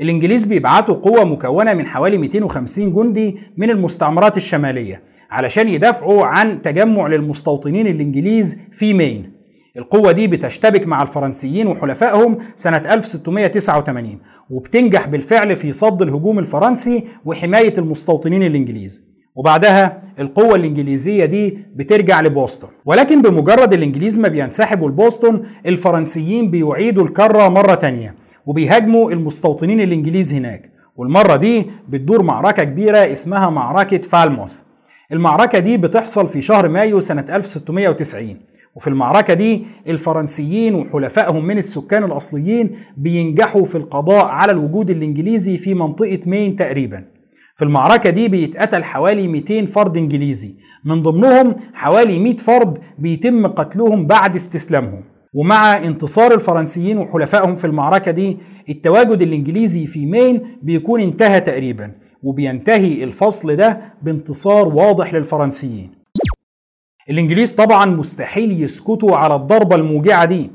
الإنجليز 0.00 0.44
بيبعتوا 0.44 0.94
قوة 0.94 1.24
مكونة 1.24 1.74
من 1.74 1.86
حوالي 1.86 2.18
250 2.18 2.92
جندي 2.92 3.36
من 3.56 3.70
المستعمرات 3.70 4.36
الشمالية 4.36 5.02
علشان 5.30 5.68
يدافعوا 5.68 6.24
عن 6.26 6.62
تجمع 6.62 7.06
للمستوطنين 7.06 7.86
الإنجليز 7.86 8.58
في 8.72 8.94
مين. 8.94 9.32
القوة 9.76 10.12
دي 10.12 10.26
بتشتبك 10.26 10.86
مع 10.86 11.02
الفرنسيين 11.02 11.66
وحلفائهم 11.66 12.38
سنة 12.56 12.76
1689 12.94 14.18
وبتنجح 14.50 15.08
بالفعل 15.08 15.56
في 15.56 15.72
صد 15.72 16.02
الهجوم 16.02 16.38
الفرنسي 16.38 17.04
وحماية 17.24 17.72
المستوطنين 17.78 18.42
الإنجليز. 18.42 19.02
وبعدها 19.36 20.02
القوة 20.18 20.54
الإنجليزية 20.56 21.24
دي 21.24 21.58
بترجع 21.76 22.20
لبوسطن. 22.20 22.68
ولكن 22.84 23.22
بمجرد 23.22 23.72
الإنجليز 23.72 24.18
ما 24.18 24.28
بينسحبوا 24.28 24.88
لبوسطن 24.88 25.42
الفرنسيين 25.66 26.50
بيعيدوا 26.50 27.04
الكرة 27.04 27.48
مرة 27.48 27.74
تانية. 27.74 28.21
وبيهاجموا 28.46 29.10
المستوطنين 29.12 29.80
الإنجليز 29.80 30.34
هناك. 30.34 30.72
والمرة 30.96 31.36
دي 31.36 31.66
بتدور 31.88 32.22
معركة 32.22 32.64
كبيرة 32.64 32.98
اسمها 33.12 33.50
معركة 33.50 33.98
فالموث. 34.08 34.52
المعركة 35.12 35.58
دي 35.58 35.76
بتحصل 35.78 36.28
في 36.28 36.40
شهر 36.40 36.68
مايو 36.68 37.00
سنة 37.00 37.24
1690 37.36 38.36
وفي 38.74 38.88
المعركة 38.88 39.34
دي 39.34 39.66
الفرنسيين 39.88 40.74
وحلفائهم 40.74 41.44
من 41.44 41.58
السكان 41.58 42.04
الأصليين 42.04 42.70
بينجحوا 42.96 43.64
في 43.64 43.74
القضاء 43.74 44.24
على 44.26 44.52
الوجود 44.52 44.90
الإنجليزي 44.90 45.58
في 45.58 45.74
منطقة 45.74 46.20
مين 46.26 46.56
تقريبا. 46.56 47.04
في 47.56 47.64
المعركة 47.64 48.10
دي 48.10 48.28
بيتقتل 48.28 48.84
حوالي 48.84 49.28
200 49.28 49.66
فرد 49.66 49.96
إنجليزي. 49.96 50.56
من 50.84 51.02
ضمنهم 51.02 51.56
حوالي 51.74 52.18
100 52.18 52.36
فرد 52.36 52.78
بيتم 52.98 53.46
قتلهم 53.46 54.06
بعد 54.06 54.34
استسلامهم. 54.34 55.02
ومع 55.34 55.76
انتصار 55.78 56.34
الفرنسيين 56.34 56.98
وحلفائهم 56.98 57.56
في 57.56 57.66
المعركة 57.66 58.10
دي 58.10 58.38
التواجد 58.68 59.22
الإنجليزي 59.22 59.86
في 59.86 60.06
مين 60.06 60.42
بيكون 60.62 61.00
انتهى 61.00 61.40
تقريبا 61.40 61.92
وبينتهي 62.22 63.04
الفصل 63.04 63.56
ده 63.56 63.80
بانتصار 64.02 64.68
واضح 64.68 65.14
للفرنسيين. 65.14 65.90
الإنجليز 67.10 67.52
طبعا 67.52 67.86
مستحيل 67.86 68.62
يسكتوا 68.62 69.16
على 69.16 69.34
الضربة 69.34 69.76
الموجعة 69.76 70.24
دي. 70.24 70.50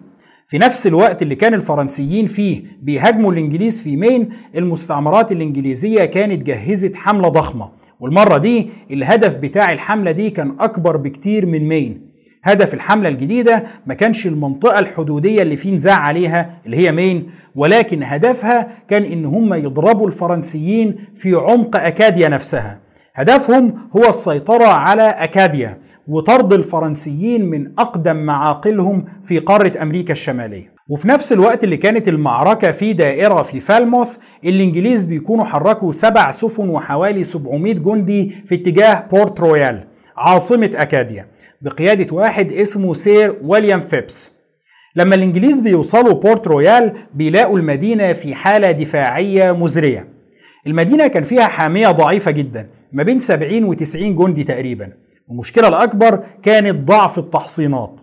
في 0.48 0.58
نفس 0.58 0.88
الوقت 0.88 1.22
اللي 1.22 1.36
كان 1.36 1.54
الفرنسيين 1.54 2.28
فيه 2.28 2.64
بيهاجموا 2.82 3.32
الإنجليز 3.32 3.82
في 3.82 3.98
مين؟ 3.98 4.30
المستعمرات 4.56 5.32
الإنجليزية 5.32 6.06
كانت 6.06 6.44
جهزت 6.44 6.96
حملة 6.96 7.28
ضخمة. 7.30 7.70
والمرة 8.00 8.38
دي 8.38 8.70
الهدف 8.92 9.36
بتاع 9.36 9.72
الحملة 9.72 10.12
دي 10.12 10.30
كان 10.30 10.56
أكبر 10.60 10.98
بكتير 10.98 11.46
من 11.46 11.68
مين؟ 11.68 12.07
هدف 12.48 12.74
الحملة 12.74 13.10
الجديدة 13.10 13.64
ما 13.86 13.94
كانش 13.94 14.28
المنطقة 14.28 14.80
الحدودية 14.80 15.42
اللي 15.42 15.58
فيه 15.58 15.76
نزاع 15.76 15.96
عليها 15.96 16.50
اللي 16.66 16.78
هي 16.78 16.92
مين 16.92 17.30
ولكن 17.56 18.04
هدفها 18.04 18.68
كان 18.90 19.04
إن 19.04 19.26
هم 19.26 19.54
يضربوا 19.54 20.08
الفرنسيين 20.08 20.96
في 21.16 21.36
عمق 21.36 21.76
أكاديا 21.78 22.30
نفسها. 22.30 22.80
هدفهم 23.16 23.74
هو 23.96 24.10
السيطرة 24.10 24.66
على 24.68 25.04
أكاديا 25.04 25.78
وطرد 26.08 26.54
الفرنسيين 26.54 27.46
من 27.46 27.72
أقدم 27.80 28.16
معاقلهم 28.16 29.06
في 29.24 29.40
قارة 29.40 29.82
أمريكا 29.82 30.12
الشمالية. 30.12 30.74
وفي 30.90 31.08
نفس 31.08 31.34
الوقت 31.34 31.64
اللي 31.64 31.78
كانت 31.78 32.08
المعركة 32.08 32.72
في 32.72 32.94
دائرة 32.94 33.42
في 33.42 33.60
فالموث 33.60 34.16
الإنجليز 34.46 35.06
بيكونوا 35.06 35.46
حركوا 35.46 35.92
سبع 35.92 36.32
سفن 36.32 36.70
وحوالي 36.70 37.24
700 37.24 37.74
جندي 37.74 38.30
في 38.46 38.56
اتجاه 38.56 39.06
بورت 39.12 39.40
رويال 39.40 39.84
عاصمة 40.18 40.72
أكاديا. 40.76 41.28
بقيادة 41.62 42.16
واحد 42.16 42.52
اسمه 42.52 42.94
سير 42.94 43.38
ويليام 43.44 43.82
فيبس. 43.82 44.32
لما 44.96 45.16
الإنجليز 45.16 45.60
بيوصلوا 45.60 46.14
بورت 46.14 46.48
رويال 46.48 46.94
بيلاقوا 47.14 47.58
المدينة 47.58 48.14
في 48.14 48.36
حالة 48.36 48.72
دفاعية 48.72 49.52
مزرية. 49.52 50.08
المدينة 50.68 51.08
كان 51.08 51.24
فيها 51.24 51.48
حامية 51.48 51.88
ضعيفة 51.92 52.32
جدا 52.32 52.70
ما 52.92 53.04
بين 53.04 53.20
70 53.20 53.64
و 53.64 53.74
90 53.74 54.16
جندي 54.16 54.44
تقريبا. 54.44 54.94
المشكلة 55.32 55.68
الأكبر 55.68 56.24
كانت 56.44 56.88
ضعف 56.88 57.18
التحصينات. 57.18 58.02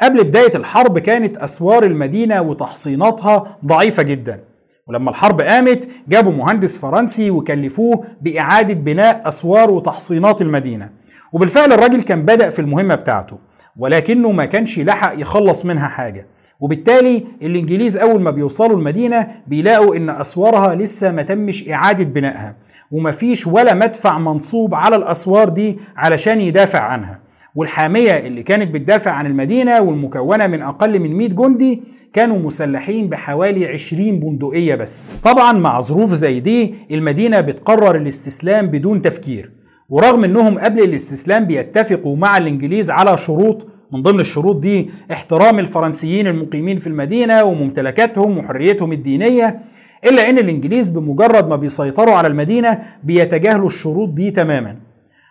قبل 0.00 0.24
بداية 0.24 0.54
الحرب 0.54 0.98
كانت 0.98 1.36
أسوار 1.36 1.84
المدينة 1.84 2.42
وتحصيناتها 2.42 3.58
ضعيفة 3.66 4.02
جدا. 4.02 4.40
ولما 4.88 5.10
الحرب 5.10 5.40
قامت 5.40 5.88
جابوا 6.08 6.32
مهندس 6.32 6.78
فرنسي 6.78 7.30
وكلفوه 7.30 8.04
بإعادة 8.20 8.74
بناء 8.74 9.28
أسوار 9.28 9.70
وتحصينات 9.70 10.42
المدينة. 10.42 10.90
وبالفعل 11.34 11.72
الراجل 11.72 12.02
كان 12.02 12.22
بدأ 12.22 12.50
في 12.50 12.58
المهمة 12.58 12.94
بتاعته 12.94 13.38
ولكنه 13.76 14.32
ما 14.32 14.44
كانش 14.44 14.78
لحق 14.78 15.14
يخلص 15.20 15.64
منها 15.64 15.88
حاجة. 15.88 16.26
وبالتالي 16.60 17.24
الإنجليز 17.42 17.96
أول 17.96 18.22
ما 18.22 18.30
بيوصلوا 18.30 18.76
المدينة 18.76 19.28
بيلاقوا 19.46 19.96
إن 19.96 20.10
أسوارها 20.10 20.74
لسه 20.74 21.12
ما 21.12 21.22
تمش 21.22 21.68
إعادة 21.68 22.04
بنائها 22.04 22.56
ومفيش 22.90 23.46
ولا 23.46 23.74
مدفع 23.74 24.18
منصوب 24.18 24.74
على 24.74 24.96
الأسوار 24.96 25.48
دي 25.48 25.78
علشان 25.96 26.40
يدافع 26.40 26.80
عنها. 26.80 27.20
والحامية 27.54 28.12
اللي 28.26 28.42
كانت 28.42 28.74
بتدافع 28.74 29.10
عن 29.10 29.26
المدينة 29.26 29.80
والمكونة 29.80 30.46
من 30.46 30.62
أقل 30.62 31.00
من 31.00 31.16
100 31.16 31.28
جندي 31.28 31.82
كانوا 32.12 32.38
مسلحين 32.38 33.08
بحوالي 33.08 33.66
20 33.66 34.20
بندقية 34.20 34.74
بس. 34.74 35.16
طبعا 35.22 35.52
مع 35.52 35.80
ظروف 35.80 36.12
زي 36.12 36.40
دي 36.40 36.74
المدينة 36.90 37.40
بتقرر 37.40 37.96
الاستسلام 37.96 38.66
بدون 38.66 39.02
تفكير. 39.02 39.63
ورغم 39.88 40.24
إنهم 40.24 40.58
قبل 40.58 40.82
الاستسلام 40.82 41.44
بيتفقوا 41.44 42.16
مع 42.16 42.36
الإنجليز 42.38 42.90
على 42.90 43.18
شروط 43.18 43.66
من 43.92 44.02
ضمن 44.02 44.20
الشروط 44.20 44.56
دي 44.56 44.90
احترام 45.12 45.58
الفرنسيين 45.58 46.26
المقيمين 46.26 46.78
في 46.78 46.86
المدينة 46.86 47.44
وممتلكاتهم 47.44 48.38
وحريتهم 48.38 48.92
الدينية 48.92 49.60
إلا 50.04 50.30
أن 50.30 50.38
الإنجليز 50.38 50.90
بمجرد 50.90 51.48
ما 51.48 51.56
بيسيطروا 51.56 52.14
على 52.14 52.28
المدينة 52.28 52.78
بيتجاهلوا 53.04 53.66
الشروط 53.66 54.08
دي 54.08 54.30
تماما. 54.30 54.76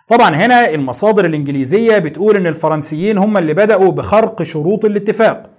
طبعا 0.07 0.35
هنا 0.35 0.69
المصادر 0.69 1.25
الإنجليزية 1.25 1.97
بتقول 1.97 2.35
أن 2.35 2.47
الفرنسيين 2.47 3.17
هم 3.17 3.37
اللي 3.37 3.53
بدأوا 3.53 3.91
بخرق 3.91 4.43
شروط 4.43 4.85
الاتفاق. 4.85 5.49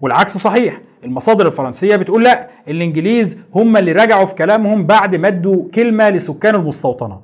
والعكس 0.00 0.36
صحيح 0.38 0.80
المصادر 1.04 1.46
الفرنسية 1.46 1.96
بتقول 1.96 2.24
لا 2.24 2.48
الإنجليز 2.68 3.38
هم 3.54 3.76
اللي 3.76 3.92
رجعوا 3.92 4.24
في 4.24 4.34
كلامهم 4.34 4.86
بعد 4.86 5.16
ما 5.16 5.28
ادوا 5.28 5.64
كلمة 5.74 6.10
لسكان 6.10 6.54
المستوطنة 6.54 7.20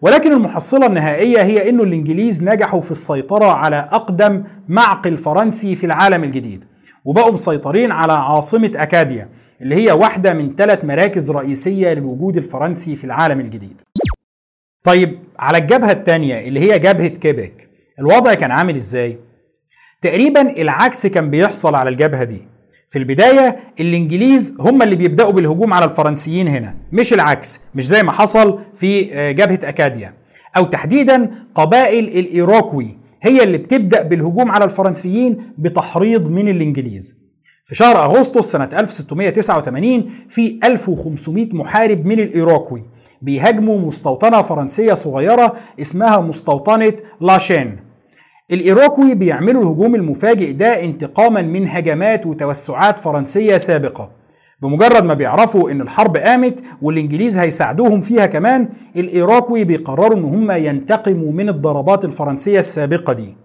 ولكن 0.00 0.32
المحصلة 0.32 0.86
النهائية 0.86 1.42
هي 1.42 1.68
أنه 1.70 1.82
الإنجليز 1.82 2.44
نجحوا 2.44 2.80
في 2.80 2.90
السيطرة 2.90 3.44
على 3.46 3.76
أقدم 3.76 4.44
معقل 4.68 5.16
فرنسي 5.16 5.76
في 5.76 5.86
العالم 5.86 6.24
الجديد 6.24 6.64
وبقوا 7.04 7.32
مسيطرين 7.32 7.92
على 7.92 8.12
عاصمة 8.12 8.70
أكاديا 8.74 9.28
اللي 9.62 9.74
هي 9.74 9.92
واحدة 9.92 10.34
من 10.34 10.56
ثلاث 10.56 10.84
مراكز 10.84 11.30
رئيسية 11.30 11.92
للوجود 11.92 12.36
الفرنسي 12.36 12.96
في 12.96 13.04
العالم 13.04 13.40
الجديد 13.40 13.80
طيب 14.84 15.18
على 15.38 15.58
الجبهة 15.58 15.92
الثانية 15.92 16.48
اللي 16.48 16.60
هي 16.60 16.78
جبهة 16.78 17.08
كيبك 17.08 17.68
الوضع 17.98 18.34
كان 18.34 18.50
عامل 18.50 18.76
إزاي؟ 18.76 19.18
تقريبا 20.02 20.40
العكس 20.60 21.06
كان 21.06 21.30
بيحصل 21.30 21.74
على 21.74 21.90
الجبهة 21.90 22.24
دي 22.24 22.48
في 22.88 22.98
البداية 22.98 23.56
الإنجليز 23.80 24.54
هم 24.60 24.82
اللي 24.82 24.96
بيبدأوا 24.96 25.30
بالهجوم 25.32 25.72
على 25.72 25.84
الفرنسيين 25.84 26.48
هنا 26.48 26.76
مش 26.92 27.12
العكس 27.12 27.60
مش 27.74 27.86
زي 27.86 28.02
ما 28.02 28.12
حصل 28.12 28.58
في 28.74 29.14
آه، 29.14 29.30
جبهة 29.32 29.58
أكاديا. 29.68 30.14
أو 30.56 30.64
تحديدا 30.64 31.30
قبائل 31.54 32.04
الإيروكوي 32.04 32.98
هي 33.22 33.42
اللي 33.42 33.58
بتبدأ 33.58 34.02
بالهجوم 34.02 34.50
على 34.50 34.64
الفرنسيين 34.64 35.36
بتحريض 35.58 36.28
من 36.28 36.48
الإنجليز. 36.48 37.16
في 37.64 37.74
شهر 37.74 38.04
أغسطس 38.04 38.52
سنة 38.52 38.68
1689 38.72 40.10
في 40.28 40.58
1500 40.64 41.48
محارب 41.52 42.06
من 42.06 42.20
الإيروكوي 42.20 42.84
بيهاجموا 43.22 43.78
مستوطنة 43.78 44.42
فرنسية 44.42 44.92
صغيرة 44.94 45.52
اسمها 45.80 46.20
مستوطنة 46.20 46.92
لاشين. 47.20 47.76
الإيروكوي 48.52 49.14
بيعملوا 49.14 49.62
الهجوم 49.62 49.94
المفاجئ 49.94 50.52
ده 50.52 50.84
انتقاما 50.84 51.42
من 51.42 51.68
هجمات 51.68 52.26
وتوسعات 52.26 52.98
فرنسية 52.98 53.56
سابقة. 53.56 54.10
بمجرد 54.62 55.04
ما 55.04 55.14
بيعرفوا 55.14 55.70
إن 55.70 55.80
الحرب 55.80 56.16
قامت 56.16 56.60
والإنجليز 56.82 57.38
هيساعدوهم 57.38 58.00
فيها 58.00 58.26
كمان 58.26 58.68
الايروكوي 58.96 59.64
بيقرروا 59.64 60.18
إن 60.18 60.24
هم 60.24 60.50
ينتقموا 60.50 61.32
من 61.32 61.48
الضربات 61.48 62.04
الفرنسية 62.04 62.58
السابقة 62.58 63.12
دي. 63.12 63.36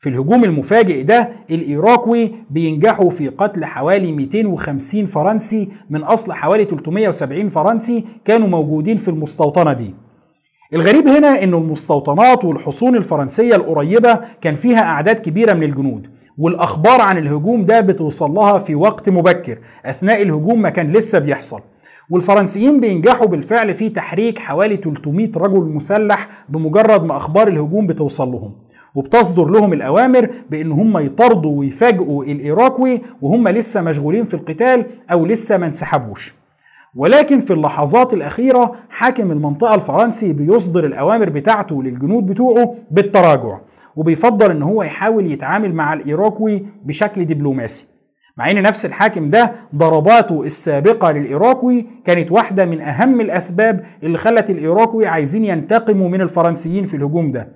في 0.00 0.08
الهجوم 0.08 0.44
المفاجئ 0.44 1.02
ده 1.02 1.30
الايروكوي 1.50 2.32
بينجحوا 2.50 3.10
في 3.10 3.28
قتل 3.28 3.64
حوالي 3.64 4.12
250 4.12 5.06
فرنسي 5.06 5.68
من 5.90 6.02
أصل 6.02 6.32
حوالي 6.32 6.64
370 6.64 7.48
فرنسي 7.48 8.04
كانوا 8.24 8.48
موجودين 8.48 8.96
في 8.96 9.08
المستوطنة 9.08 9.72
دي. 9.72 9.94
الغريب 10.74 11.08
هنا 11.08 11.42
ان 11.44 11.54
المستوطنات 11.54 12.44
والحصون 12.44 12.96
الفرنسية 12.96 13.54
القريبة 13.56 14.18
كان 14.40 14.54
فيها 14.54 14.80
أعداد 14.82 15.18
كبيرة 15.18 15.54
من 15.54 15.62
الجنود 15.62 16.06
والأخبار 16.38 17.00
عن 17.00 17.18
الهجوم 17.18 17.64
ده 17.64 17.80
بتوصل 17.80 18.30
لها 18.30 18.58
في 18.58 18.74
وقت 18.74 19.08
مبكر 19.08 19.58
أثناء 19.86 20.22
الهجوم 20.22 20.62
ما 20.62 20.68
كان 20.70 20.92
لسه 20.92 21.18
بيحصل. 21.18 21.60
والفرنسيين 22.10 22.80
بينجحوا 22.80 23.26
بالفعل 23.26 23.74
في 23.74 23.88
تحريك 23.88 24.38
حوالي 24.38 24.76
300 24.76 25.30
رجل 25.36 25.60
مسلح 25.60 26.28
بمجرد 26.48 27.04
ما 27.04 27.16
أخبار 27.16 27.48
الهجوم 27.48 27.86
بتوصل 27.86 28.28
لهم. 28.32 28.52
وبتصدر 28.94 29.44
لهم 29.44 29.72
الأوامر 29.72 30.30
بأن 30.50 30.72
هم 30.72 30.98
يطردوا 30.98 31.58
ويفاجئوا 31.58 32.24
الإيروكوي 32.24 33.00
وهم 33.22 33.48
لسه 33.48 33.82
مشغولين 33.82 34.24
في 34.24 34.34
القتال 34.34 34.86
أو 35.12 35.26
لسه 35.26 35.56
ما 35.56 35.66
انسحبوش. 35.66 36.34
ولكن 36.96 37.40
في 37.40 37.52
اللحظات 37.52 38.12
الأخيرة 38.14 38.72
حاكم 38.90 39.30
المنطقة 39.30 39.74
الفرنسي 39.74 40.32
بيصدر 40.32 40.86
الأوامر 40.86 41.30
بتاعته 41.30 41.82
للجنود 41.82 42.26
بتوعه 42.26 42.74
بالتراجع 42.90 43.58
وبيفضل 43.96 44.50
إن 44.50 44.62
هو 44.62 44.82
يحاول 44.82 45.30
يتعامل 45.32 45.74
مع 45.74 45.92
الايروكوي 45.92 46.66
بشكل 46.84 47.24
دبلوماسي. 47.24 47.86
مع 48.36 48.50
إن 48.50 48.62
نفس 48.62 48.86
الحاكم 48.86 49.30
ده 49.30 49.52
ضرباته 49.76 50.42
السابقة 50.42 51.10
للايروكوي 51.12 51.86
كانت 52.04 52.32
واحدة 52.32 52.66
من 52.66 52.80
أهم 52.80 53.20
الأسباب 53.20 53.80
اللي 54.02 54.18
خلت 54.18 54.50
الايروكوي 54.50 55.06
عايزين 55.06 55.44
ينتقموا 55.44 56.08
من 56.08 56.20
الفرنسيين 56.20 56.84
في 56.84 56.96
الهجوم 56.96 57.32
ده. 57.32 57.52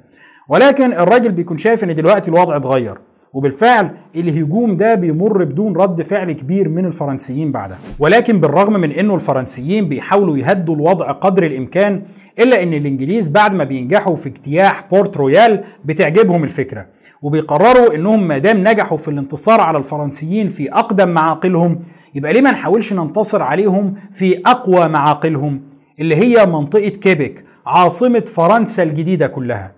ولكن 0.48 0.92
الراجل 0.92 1.32
بيكون 1.32 1.58
شايف 1.58 1.84
إن 1.84 1.94
دلوقتي 1.94 2.30
الوضع 2.30 2.56
اتغير. 2.56 2.98
وبالفعل 3.32 3.90
الهجوم 4.16 4.76
ده 4.76 4.94
بيمر 4.94 5.44
بدون 5.44 5.76
رد 5.76 6.02
فعل 6.02 6.32
كبير 6.32 6.68
من 6.68 6.86
الفرنسيين 6.86 7.52
بعدها. 7.52 7.78
ولكن 7.98 8.40
بالرغم 8.40 8.72
من 8.80 8.90
إنه 8.92 9.14
الفرنسيين 9.14 9.88
بيحاولوا 9.88 10.37
يهدوا 10.38 10.74
الوضع 10.74 11.11
قدر 11.11 11.42
الإمكان 11.46 12.02
إلا 12.38 12.62
إن 12.62 12.72
الإنجليز 12.74 13.28
بعد 13.28 13.54
ما 13.54 13.64
بينجحوا 13.64 14.16
في 14.16 14.28
اجتياح 14.28 14.87
بورت 14.90 15.16
رويال 15.16 15.64
بتعجبهم 15.85 16.44
الفكرة. 16.44 16.87
وبيقرروا 17.22 17.94
إنهم 17.94 18.28
ما 18.28 18.38
دام 18.38 18.68
نجحوا 18.68 18.98
في 18.98 19.09
الانتصار 19.09 19.61
على 19.61 19.78
الفرنسيين 19.78 20.48
في 20.48 20.72
أقدم 20.72 21.09
معاقلهم 21.09 21.78
يبقى 22.14 22.33
ليه 22.33 22.40
ما 22.40 22.50
نحاولش 22.50 22.92
ننتصر 22.92 23.42
عليهم 23.42 23.94
في 24.12 24.40
أقوى 24.46 24.88
معاقلهم؟ 24.88 25.61
اللي 26.00 26.16
هي 26.16 26.46
منطقة 26.46 26.88
كيبك 26.88 27.44
عاصمة 27.66 28.24
فرنسا 28.35 28.83
الجديدة 28.83 29.26
كلها. 29.26 29.72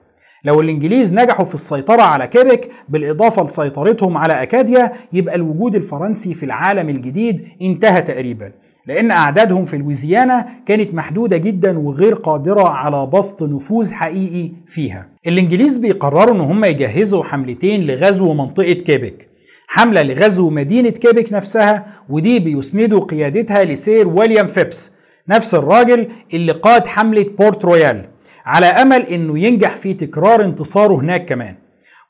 لو 0.45 0.61
الإنجليز 0.61 1.15
نجحوا 1.15 1.45
في 1.45 1.55
السيطرة 1.55 2.03
على 2.03 2.27
كيبك 2.27 2.71
بالإضافة 2.89 3.45
لسيطرتهم 3.45 4.17
على 4.17 4.43
أكاديا 4.43 4.93
يبقى 5.13 5.35
الوجود 5.35 5.75
الفرنسي 5.75 6.35
في 6.35 6.43
العالم 6.47 6.89
الجديد 6.89 7.47
انتهى 7.63 8.03
تقريبا. 8.03 8.53
لأن 8.87 9.11
أعدادهم 9.11 9.65
في 9.65 9.79
لويزيانا 9.79 10.47
كانت 10.67 10.95
محدودة 10.95 11.37
جدا 11.37 11.79
وغير 11.79 12.15
قادرة 12.15 12.69
على 12.69 13.07
بسط 13.07 13.43
نفوذ 13.43 13.93
حقيقي 13.93 14.53
فيها. 14.67 15.09
الإنجليز 15.27 15.79
بيقرروا 15.79 16.35
إن 16.35 16.41
هم 16.41 16.65
يجهزوا 16.65 17.25
حملتين 17.25 17.87
لغزو 17.87 18.35
منطقة 18.35 18.73
كيبك. 18.73 19.29
حملة 19.67 20.03
لغزو 20.03 20.51
مدينة 20.51 20.91
كيبك 20.91 21.33
نفسها 21.33 21.87
ودي 22.09 22.39
بيسندوا 22.39 23.01
قيادتها 23.01 23.65
لسير 23.65 24.09
ويليام 24.09 24.47
فيبس 24.47 24.93
نفس 25.29 25.55
الراجل 25.55 26.09
اللي 26.35 26.53
قاد 26.53 26.87
حملة 26.87 27.27
بورت 27.39 27.65
رويال. 27.65 28.14
على 28.45 28.67
أمل 28.67 29.03
إنه 29.07 29.39
ينجح 29.39 29.77
في 29.77 29.95
تكرار 29.95 30.45
انتصاره 30.45 30.95
هناك 30.95 31.25
كمان. 31.27 31.55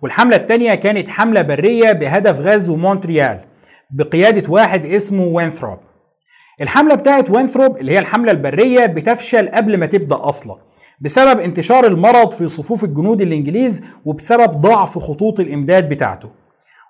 والحملة 0.03 0.37
الثانية 0.37 0.75
كانت 0.75 1.09
حملة 1.09 1.43
برية 1.43 1.93
بهدف 1.93 2.41
غزو 2.41 2.77
مونتريال 2.77 3.41
بقيادة 3.91 4.51
واحد 4.53 4.87
اسمه 4.87 5.25
وينثروب. 5.25 5.79
الحملة 6.61 6.95
بتاعت 6.95 7.31
وينثروب 7.31 7.77
اللي 7.77 7.93
هي 7.93 7.99
الحملة 7.99 8.31
البرية 8.33 8.87
بتفشل 8.87 9.49
قبل 9.49 9.77
ما 9.77 9.87
تبدأ 9.87 10.17
أصلا 10.21 10.57
بسبب 11.01 11.41
انتشار 11.41 11.87
المرض 11.87 12.31
في 12.33 12.49
صفوف 12.49 12.85
الجنود 12.85 13.21
الإنجليز 13.21 13.85
وبسبب 14.05 14.61
ضعف 14.61 14.99
خطوط 14.99 15.41
الإمداد 15.41 15.89
بتاعته. 15.89 16.31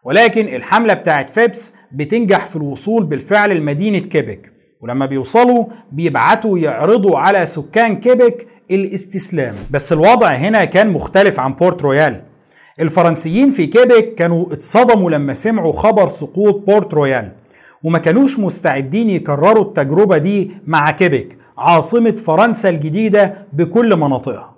ولكن 0.05 0.55
الحملة 0.55 0.95
بتاعت 0.95 1.31
فيبس 1.31 1.75
بتنجح 1.93 2.47
في 2.47 2.57
الوصول 2.57 3.05
بالفعل 3.05 3.57
لمدينة 3.57 3.99
كيبك. 3.99 4.53
ولما 4.81 5.07
بيوصلوا 5.07 5.65
بيبعتوا 5.93 6.59
يعرضوا 6.59 7.19
على 7.19 7.47
سكان 7.47 7.97
كيبك 7.97 8.47
الاستسلام. 8.71 9.55
بس 9.71 9.93
الوضع 9.93 10.33
هنا 10.33 10.65
كان 10.65 10.89
مختلف 10.89 11.41
عن 11.41 11.53
بورت 11.53 11.83
رويال. 11.83 12.23
الفرنسيين 12.81 13.51
في 13.51 13.67
كيبك 13.67 14.15
كانوا 14.15 14.53
اتصدموا 14.53 15.11
لما 15.11 15.35
سمعوا 15.35 15.73
خبر 15.73 16.09
سقوط 16.09 16.67
بورت 16.67 16.95
رويال 16.95 17.33
وما 17.85 17.99
كانوش 17.99 18.39
مستعدين 18.39 19.11
يكرروا 19.11 19.65
التجربة 19.65 20.19
دي 20.19 20.51
مع 20.67 20.91
كيبك 20.91 21.39
عاصمة 21.59 22.11
فرنسا 22.11 22.69
الجديدة 22.69 23.47
بكل 23.53 23.97
مناطقها. 23.97 24.55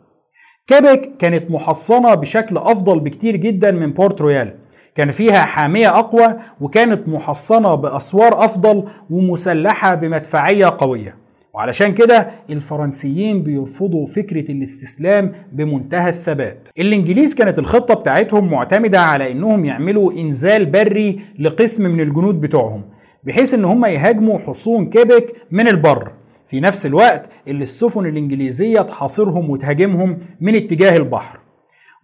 كيبك 0.66 1.11
كانت 1.19 1.51
محصنة 1.51 2.14
بشكل 2.14 2.59
أفضل 2.59 3.01
بكتير 3.01 3.37
جدا 3.37 3.71
من 3.71 3.92
بورت 3.92 4.21
رويال. 4.21 4.55
كان 4.95 5.11
فيها 5.11 5.40
حامية 5.45 5.99
أقوى 5.99 6.37
وكانت 6.61 7.09
محصنة 7.09 7.75
بأسوار 7.75 8.45
أفضل 8.45 8.85
ومسلحة 9.11 9.95
بمدفعية 9.95 10.77
قوية. 10.79 11.26
وعلشان 11.57 11.92
كده 11.92 12.29
الفرنسيين 12.51 13.42
بيرفضوا 13.42 14.07
فكرة 14.07 14.51
الاستسلام 14.53 15.33
بمنتهى 15.53 16.09
الثبات. 16.09 16.69
الإنجليز 16.79 17.35
كانت 17.35 17.59
الخطة 17.59 17.95
بتاعتهم 17.95 18.51
معتمدة 18.51 19.01
على 19.01 19.33
إنهم 19.33 19.64
يعملوا 19.64 20.12
إنزال 20.12 20.66
بري 20.66 21.21
لقسم 21.38 21.90
من 21.90 22.01
الجنود 22.01 22.40
بتوعهم 22.40 22.83
بحيث 23.25 23.55
إن 23.55 23.64
هم 23.64 23.85
يهاجموا 23.85 24.38
حصون 24.38 24.90
كيبك 24.90 25.33
من 25.51 25.69
البر. 25.69 26.12
في 26.47 26.61
نفس 26.61 26.87
الوقت 26.87 27.31
اللي 27.49 27.62
السفن 27.62 28.07
الإنجليزية 28.07 28.81
تحاصرهم 28.81 29.51
وتهاجمهم 29.51 30.19
من 30.40 30.55
اتجاه 30.55 30.97
البحر. 30.97 31.40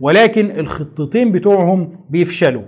ولكن 0.00 0.50
الخطتين 0.50 1.32
بتوعهم 1.32 1.96
بيفشلوا. 2.10 2.62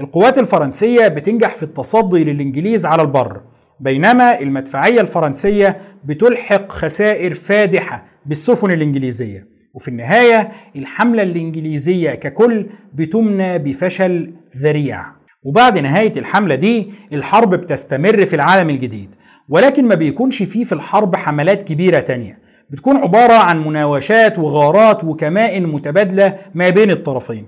القوات 0.00 0.38
الفرنسية 0.38 1.08
بتنجح 1.08 1.54
في 1.54 1.62
التصدي 1.62 2.24
للإنجليز 2.24 2.86
على 2.86 3.02
البر. 3.02 3.40
بينما 3.80 4.40
المدفعية 4.40 5.00
الفرنسية 5.00 5.76
بتلحق 6.04 6.72
خسائر 6.72 7.34
فادحة 7.34 8.04
بالسفن 8.26 8.70
الإنجليزية. 8.70 9.48
وفي 9.74 9.88
النهاية 9.88 10.48
الحملة 10.76 11.22
الإنجليزية 11.22 12.10
ككل 12.14 12.66
بتمنى 12.94 13.58
بفشل 13.58 14.32
ذريع. 14.56 15.04
وبعد 15.42 15.78
نهاية 15.78 16.12
الحملة 16.16 16.54
دي 16.54 16.90
الحرب 17.12 17.54
بتستمر 17.54 18.26
في 18.26 18.36
العالم 18.36 18.70
الجديد. 18.70 19.14
ولكن 19.48 19.84
ما 19.84 19.94
بيكونش 19.94 20.42
فيه 20.42 20.64
في 20.64 20.72
الحرب 20.72 21.16
حملات 21.16 21.62
كبيرة 21.62 22.00
تانية. 22.00 22.38
بتكون 22.70 22.96
عبارة 22.96 23.32
عن 23.32 23.64
مناوشات 23.64 24.38
وغارات 24.38 25.04
وكمائن 25.04 25.66
متبادلة 25.66 26.38
ما 26.54 26.68
بين 26.70 26.90
الطرفين. 26.90 27.46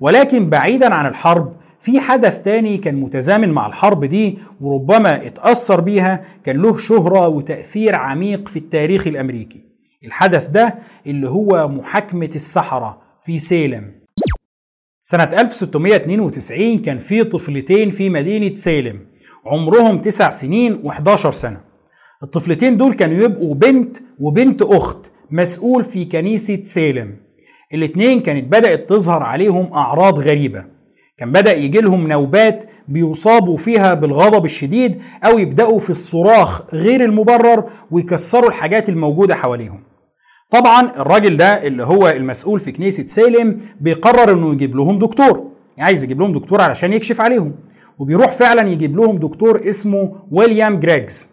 ولكن 0.00 0.50
بعيدا 0.50 0.94
عن 0.94 1.06
الحرب 1.06 1.56
في 1.84 2.00
حدث 2.00 2.40
تاني 2.40 2.76
كان 2.76 2.94
متزامن 2.94 3.48
مع 3.48 3.66
الحرب 3.66 4.04
دي 4.04 4.38
وربما 4.60 5.26
اتأثر 5.26 5.80
بيها 5.80 6.22
كان 6.44 6.56
له 6.62 6.76
شهرة 6.76 7.28
وتأثير 7.28 7.94
عميق 7.94 8.48
في 8.48 8.58
التاريخ 8.58 9.06
الأمريكي. 9.06 9.64
الحدث 10.04 10.48
ده 10.48 10.74
اللي 11.06 11.28
هو 11.28 11.68
محاكمة 11.68 12.30
السحرة 12.34 13.02
في 13.24 13.38
سيلم 13.38 13.92
سنة 15.02 15.24
1692 15.24 16.78
كان 16.78 16.98
في 16.98 17.24
طفلتين 17.24 17.90
في 17.90 18.10
مدينة 18.10 18.52
سيلم 18.52 19.00
عمرهم 19.46 19.98
9 20.00 20.30
سنين 20.30 20.82
و11 20.82 21.14
سنة. 21.30 21.60
الطفلتين 22.22 22.76
دول 22.76 22.94
كانوا 22.94 23.16
يبقوا 23.24 23.54
بنت 23.54 23.96
وبنت 24.20 24.62
أخت 24.62 25.10
مسؤول 25.30 25.84
في 25.84 26.04
كنيسة 26.04 26.62
سيلم 26.62 27.16
الاتنين 27.74 28.20
كانت 28.20 28.44
بدأت 28.44 28.88
تظهر 28.88 29.22
عليهم 29.22 29.72
أعراض 29.72 30.18
غريبة. 30.18 30.73
كان 31.18 31.32
بدأ 31.32 31.52
يجي 31.52 31.80
لهم 31.80 32.08
نوبات 32.08 32.64
بيصابوا 32.88 33.56
فيها 33.56 33.94
بالغضب 33.94 34.44
الشديد 34.44 35.02
أو 35.24 35.38
يبدأوا 35.38 35.80
في 35.80 35.90
الصراخ 35.90 36.74
غير 36.74 37.04
المبرر 37.04 37.64
ويكسروا 37.90 38.48
الحاجات 38.48 38.88
الموجودة 38.88 39.34
حواليهم. 39.34 39.82
طبعا 40.50 40.90
الراجل 40.96 41.36
ده 41.36 41.66
اللي 41.66 41.82
هو 41.82 42.08
المسؤول 42.08 42.60
في 42.60 42.72
كنيسة 42.72 43.06
سالم 43.06 43.60
بيقرر 43.80 44.32
إنه 44.32 44.52
يجيب 44.52 44.76
لهم 44.76 44.98
دكتور. 44.98 45.50
يعني 45.76 45.86
عايز 45.86 46.04
يجيب 46.04 46.20
لهم 46.20 46.32
دكتور 46.32 46.60
علشان 46.60 46.92
يكشف 46.92 47.20
عليهم. 47.20 47.54
وبيروح 47.98 48.32
فعلا 48.32 48.68
يجيب 48.68 48.96
لهم 48.96 49.18
دكتور 49.18 49.68
اسمه 49.68 50.12
ويليام 50.32 50.80
جريجز 50.80 51.28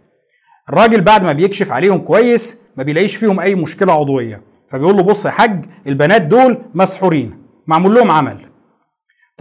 الراجل 0.70 1.02
بعد 1.02 1.24
ما 1.24 1.34
بيكشف 1.34 1.72
عليهم 1.72 1.98
كويس 1.98 2.58
ما 2.78 2.84
بيلاقيش 2.84 3.15
فيهم 3.15 3.39
أي 3.39 3.56
مشكلة 3.56 3.94
عضوية. 3.94 4.41
فبيقول 4.70 4.98
له 4.98 5.04
بص 5.04 5.26
يا 5.26 5.32
حاج 5.32 5.65
البنات 5.88 6.22
دول 6.22 6.58
مسحورين. 6.74 7.38
معمول 7.67 7.96
لهم 7.96 8.12
عمل. 8.12 8.51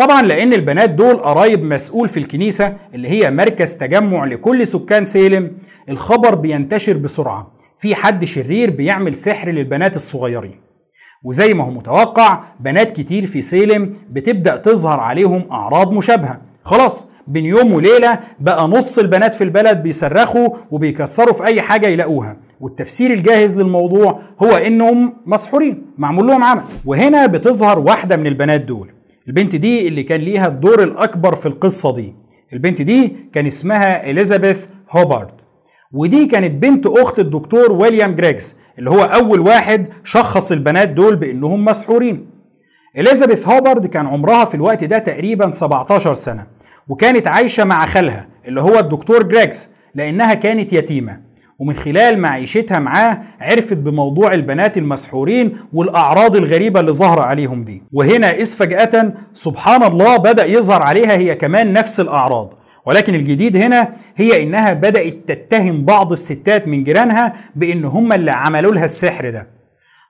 طبعا 0.01 0.23
لأن 0.23 0.53
البنات 0.53 0.91
دول 0.91 1.17
قرايب 1.17 1.65
مسؤول 1.65 2.09
في 2.09 2.17
الكنيسة 2.17 2.77
اللي 2.95 3.09
هي 3.09 3.31
مركز 3.31 3.77
تجمع 3.77 4.25
لكل 4.25 4.67
سكان 4.67 5.05
سيلم 5.05 5.53
الخبر 5.89 6.35
بينتشر 6.35 6.97
بسرعة. 6.97 7.53
في 7.79 7.95
حد 7.95 8.25
شرير 8.25 8.71
بيعمل 8.71 9.15
سحر 9.15 9.51
للبنات 9.51 9.97
الصغيرين. 9.97 10.61
وزي 11.25 11.55
ما 11.55 11.65
هو 11.65 11.71
متوقع 11.71 12.41
بنات 12.61 12.91
كتير 12.91 13.27
في 13.27 13.43
سيلم 13.43 13.93
بتبدأ 14.11 14.57
تظهر 14.57 15.01
عليهم 15.01 15.43
أعراض 15.51 15.93
مشابهة. 15.93 16.41
خلاص 16.63 17.09
بين 17.27 17.47
يوم 17.47 17.73
وليلة 17.73 18.19
بقى 18.41 18.69
نص 18.69 18.99
البنات 18.99 19.35
في 19.35 19.45
البلد 19.45 19.83
بيصرخوا 19.83 20.49
وبيكسروا 20.71 21.35
في 21.35 21.45
أي 21.45 21.63
حاجة 21.63 21.87
يلاقوها. 21.87 22.37
والتفسير 22.61 23.13
الجاهز 23.13 23.59
للموضوع 23.61 24.21
هو 24.43 24.57
إنهم 24.57 25.17
مسحورين 25.27 25.87
معمول 25.99 26.27
لهم 26.27 26.45
عمل. 26.45 26.63
وهنا 26.85 27.27
بتظهر 27.27 27.79
واحدة 27.79 28.17
من 28.17 28.27
البنات 28.27 28.61
دول. 28.61 29.00
البنت 29.31 29.57
دي 29.57 29.89
اللي 29.89 30.03
كان 30.03 30.21
ليها 30.21 30.49
الدور 30.49 30.83
الأكبر 30.83 31.35
في 31.35 31.47
القصة 31.47 31.95
دي. 31.95 32.15
البنت 32.53 32.83
دي 32.83 33.17
كان 33.33 33.47
اسمها 33.47 34.11
اليزابيث 34.11 34.67
هوبارد 34.91 35.31
ودي 35.93 36.27
كانت 36.27 36.51
بنت 36.63 36.87
أخت 36.87 37.19
الدكتور 37.19 37.73
ويليام 37.73 38.15
جريجز 38.15 38.57
اللي 38.79 38.91
هو 38.91 39.01
أول 39.03 39.41
واحد 39.41 39.89
شخص 40.05 40.53
البنات 40.53 40.89
دول 40.89 41.17
بإنهم 41.17 41.65
مسحورين. 41.65 42.27
اليزابيث 42.99 43.49
هوبارد 43.49 43.87
كان 43.87 44.07
عمرها 44.07 44.45
في 44.45 44.55
الوقت 44.55 44.85
ده 44.85 44.99
تقريبا 44.99 45.51
17 45.51 46.15
سنة 46.15 46.47
وكانت 46.89 47.27
عايشة 47.27 47.65
مع 47.65 47.87
خالها 47.87 48.29
اللي 48.49 48.61
هو 48.61 48.79
الدكتور 48.79 49.23
جريجز 49.23 49.71
لأنها 49.95 50.35
كانت 50.35 50.73
يتيمة. 50.73 51.21
ومن 51.61 51.77
خلال 51.77 52.19
معيشتها 52.19 52.79
معاه 52.79 53.19
عرفت 53.41 53.77
بموضوع 53.77 54.35
البنات 54.35 54.79
المسحورين 54.79 55.57
والأعراض 55.73 56.37
الغريبة 56.37 56.81
اللي 56.81 56.93
ظهر 56.93 57.21
عليهم 57.21 57.65
دي. 57.65 57.83
وهنا 57.93 58.31
إذ 58.35 58.57
فجأة 58.57 59.13
سبحان 59.33 59.83
الله 59.83 60.17
بدأ 60.17 60.45
يظهر 60.45 60.83
عليها 60.83 61.13
هي 61.17 61.35
كمان 61.35 61.73
نفس 61.73 62.01
الأعراض. 62.01 62.55
ولكن 62.87 63.15
الجديد 63.15 63.57
هنا 63.57 63.89
هي 64.17 64.43
إنها 64.43 64.73
بدأت 64.73 65.15
تتهم 65.27 65.85
بعض 65.85 66.13
الستات 66.13 66.69
من 66.69 66.85
جيرانها 66.85 67.33
بإن 67.57 67.85
هم 67.85 68.13
اللي 68.13 68.31
عملوا 68.31 68.75
لها 68.75 68.85
السحر 68.85 69.31
ده. 69.31 69.49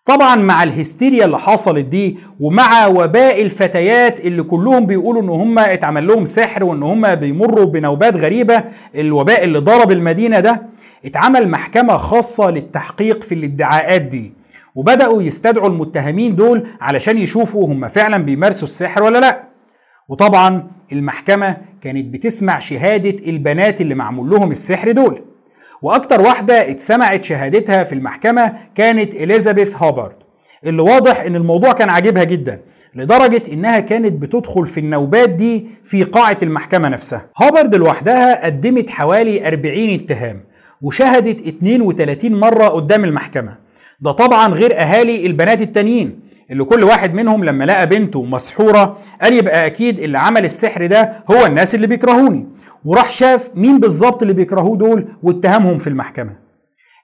طبعا 0.07 0.37
مع 0.37 0.63
الهستيريا 0.63 1.25
اللي 1.25 1.39
حصلت 1.39 1.85
دي 1.85 2.19
ومع 2.41 2.87
وباء 2.87 3.43
الفتيات 3.43 4.21
اللي 4.21 4.43
كلهم 4.43 4.87
بيقولوا 4.87 5.23
إن 5.23 5.29
هم 5.29 5.59
اتعمل 5.59 6.07
لهم 6.07 6.25
سحر 6.25 6.65
وإن 6.65 6.83
هم 6.83 7.15
بيمروا 7.15 7.65
بنوبات 7.65 8.17
غريبة 8.17 8.65
الوباء 8.95 9.45
اللي 9.45 9.59
ضرب 9.59 9.93
المدينة 9.93 10.41
ده 10.41 10.63
اتعمل 11.05 11.49
محكمة 11.49 11.97
خاصة 11.97 12.51
للتحقيق 12.51 13.23
في 13.23 13.35
الادعاءات 13.35 14.03
دي. 14.03 14.33
وبدأوا 14.75 15.23
يستدعوا 15.23 15.69
المتهمين 15.69 16.37
دول 16.37 16.67
علشان 16.81 17.19
يشوفوا 17.19 17.67
هم 17.67 17.89
فعلا 17.89 18.17
بيمارسوا 18.25 18.69
السحر 18.69 19.03
ولا 19.03 19.19
لأ. 19.19 19.43
وطبعا 20.09 20.71
المحكمة 20.93 21.57
كانت 21.83 22.05
بتسمع 22.15 22.59
شهادة 22.59 23.17
البنات 23.31 23.81
اللي 23.81 23.95
معمول 23.95 24.31
لهم 24.31 24.51
السحر 24.51 24.93
دول. 24.93 25.23
وأكتر 25.83 26.21
واحدة 26.21 26.71
اتسمعت 26.71 27.25
شهادتها 27.25 27.85
في 27.85 27.95
المحكمة 27.95 28.53
كانت 28.75 29.15
إليزابيث 29.15 29.77
هوبرد 29.83 30.15
اللي 30.67 30.83
واضح 30.83 31.21
إن 31.21 31.37
الموضوع 31.37 31.73
كان 31.73 31.89
عاجبها 31.89 32.25
جدا 32.25 32.61
لدرجة 32.95 33.43
إنها 33.53 33.81
كانت 33.81 34.13
بتدخل 34.13 34.67
في 34.67 34.81
النوبات 34.81 35.31
دي 35.31 35.67
في 35.85 36.03
قاعة 36.05 36.39
المحكمة 36.43 36.89
نفسها. 36.89 37.27
هوبرد 37.43 37.75
لوحدها 37.75 38.45
قدمت 38.47 38.91
حوالي 38.91 39.49
40 39.49 39.91
اتهام. 39.91 40.41
وشهدت 40.83 41.47
32 41.47 42.33
مرة 42.41 42.69
قدام 42.69 43.05
المحكمة. 43.05 43.59
ده 44.01 44.13
طبعا 44.13 44.49
غير 44.55 44.77
أهالي 44.77 45.27
البنات 45.27 45.61
التانيين 45.61 46.21
اللي 46.51 46.65
كل 46.65 46.85
واحد 46.85 47.15
منهم 47.15 47.45
لما 47.45 47.65
لقى 47.65 47.87
بنته 47.87 48.25
مسحورة 48.25 48.99
قال 49.23 49.33
يبقى 49.33 49.67
أكيد 49.67 49.99
اللي 49.99 50.19
عمل 50.19 50.45
السحر 50.45 50.87
ده 50.87 51.25
هو 51.31 51.47
الناس 51.47 51.75
اللي 51.75 51.87
بيكرهوني. 51.87 52.49
وراح 52.85 53.11
شاف 53.11 53.51
مين 53.55 53.81
بالظبط 53.81 54.23
اللي 54.23 54.35
بيكرهوه 54.35 54.77
دول 54.77 55.09
واتهمهم 55.23 55.79
في 55.79 55.87
المحكمة. 55.87 56.37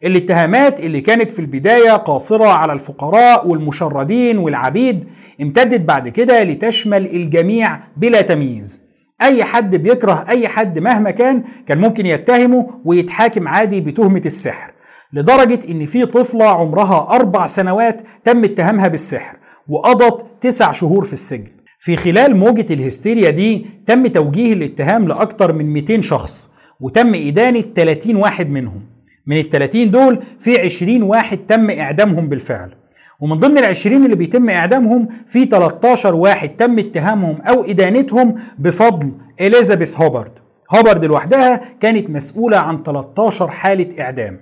الاتهامات 0.05 0.81
اللي 0.81 1.01
كانت 1.01 1.33
في 1.33 1.39
البداية 1.39 1.91
قاصرة 1.93 2.47
على 2.49 2.73
الفقراء 2.73 3.49
والمشردين 3.49 4.39
والعبيد 4.39 5.05
امتدت 5.43 5.81
بعد 5.81 6.09
كده 6.09 6.43
لتشمل 6.45 7.07
الجميع 7.07 7.81
بلا 7.97 8.23
تمييز. 8.23 8.86
أي 9.23 9.45
حد 9.45 9.77
بيكره 9.77 10.25
أي 10.29 10.49
حد 10.49 10.79
مهما 10.79 11.11
كان 11.11 11.45
كان 11.67 11.79
ممكن 11.79 12.07
يتهمه 12.07 12.81
ويتحاكم 12.85 13.49
عادي 13.49 13.81
بتهمة 13.81 14.23
السحر 14.27 14.73
لدرجة 15.13 15.59
إن 15.71 15.87
في 15.87 16.07
طفلة 16.07 16.45
عمرها 16.45 17.09
أربع 17.15 17.47
سنوات 17.47 18.03
تم 18.25 18.45
اتهامها 18.45 18.89
بالسحر 18.89 19.37
وقضت 19.69 20.27
تسع 20.41 20.73
شهور 20.73 21.05
في 21.05 21.13
السجن. 21.13 21.47
في 21.79 21.97
خلال 21.97 22.37
موجة 22.37 22.67
الهستيريا 22.75 23.31
دي 23.31 23.67
تم 23.87 24.07
توجيه 24.07 24.53
الاتهام 24.53 25.09
لأكثر 25.09 25.53
من 25.53 25.73
200 25.73 26.01
شخص 26.01 26.51
وتم 26.81 27.15
إدانة 27.15 27.65
30 27.75 28.17
واحد 28.17 28.51
منهم. 28.51 28.83
من 29.27 29.37
ال 29.37 29.51
30 29.51 29.91
دول 29.91 30.19
في 30.39 30.59
20 30.61 31.03
واحد 31.03 31.39
تم 31.39 31.71
إعدامهم 31.71 32.29
بالفعل. 32.29 32.75
ومن 33.21 33.37
ضمن 33.41 33.59
العشرين 33.59 34.05
اللي 34.05 34.17
بيتم 34.17 34.51
إعدامهم 34.51 35.09
في 35.27 35.45
13 35.45 36.15
واحد 36.15 36.49
تم 36.49 36.79
اتهامهم 36.79 37.41
أو 37.43 37.65
إدانتهم 37.65 38.35
بفضل 38.59 39.13
إليزابيث 39.41 40.01
هوبرد 40.01 40.33
هوبرد 40.75 41.05
لوحدها 41.05 41.61
كانت 41.81 42.11
مسؤولة 42.11 42.57
عن 42.57 42.83
13 42.83 43.49
حالة 43.49 43.89
إعدام. 44.01 44.41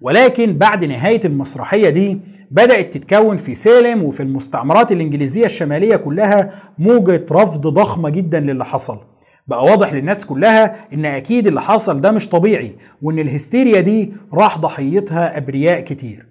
ولكن 0.00 0.52
بعد 0.58 0.84
نهاية 0.84 1.20
المسرحية 1.24 1.88
دي 1.88 2.20
بدأت 2.50 2.92
تتكون 2.96 3.36
في 3.36 3.54
سالم 3.54 4.02
وفي 4.02 4.22
المستعمرات 4.22 4.92
الإنجليزية 4.92 5.46
الشمالية 5.46 5.96
كلها 5.96 6.50
موجة 6.78 7.24
رفض 7.32 7.60
ضخمة 7.66 8.08
جدا 8.08 8.40
للي 8.40 8.64
حصل. 8.64 8.98
بقى 9.46 9.64
واضح 9.64 9.92
للناس 9.92 10.26
كلها 10.26 10.74
إن 10.94 11.04
أكيد 11.04 11.46
اللي 11.46 11.60
حصل 11.62 12.00
ده 12.00 12.10
مش 12.12 12.28
طبيعي 12.28 12.76
وإن 13.02 13.18
الهستيريا 13.18 13.80
دي 13.80 14.12
راح 14.34 14.58
ضحيتها 14.58 15.36
أبرياء 15.36 15.80
كتير. 15.80 16.26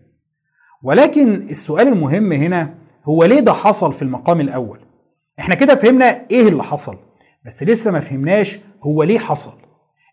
ولكن 0.89 1.33
السؤال 1.35 1.87
المهم 1.87 2.31
هنا 2.31 2.73
هو 3.05 3.23
ليه 3.25 3.39
ده 3.39 3.53
حصل 3.53 3.93
في 3.93 4.01
المقام 4.01 4.41
الأول؟ 4.41 4.79
إحنا 5.39 5.55
كده 5.55 5.75
فهمنا 5.75 6.21
إيه 6.31 6.47
اللي 6.47 6.63
حصل 6.63 6.97
بس 7.45 7.63
لسه 7.63 7.91
ما 7.91 7.99
فهمناش 7.99 8.59
هو 8.83 9.03
ليه 9.03 9.19
حصل. 9.19 9.53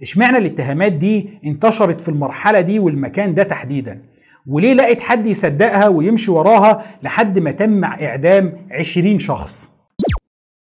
إشمعنى 0.02 0.38
الاتهامات 0.38 0.92
دي 0.92 1.28
انتشرت 1.44 2.00
في 2.00 2.08
المرحلة 2.08 2.60
دي 2.60 2.78
والمكان 2.78 3.34
ده 3.34 3.42
تحديدا؟ 3.42 4.02
وليه 4.46 4.74
لقيت 4.74 5.00
حد 5.00 5.26
يصدقها 5.26 5.88
ويمشي 5.88 6.30
وراها 6.30 6.84
لحد 7.02 7.38
ما 7.38 7.50
تم 7.50 7.84
إعدام 7.84 8.66
20 8.70 9.18
شخص؟ 9.18 9.72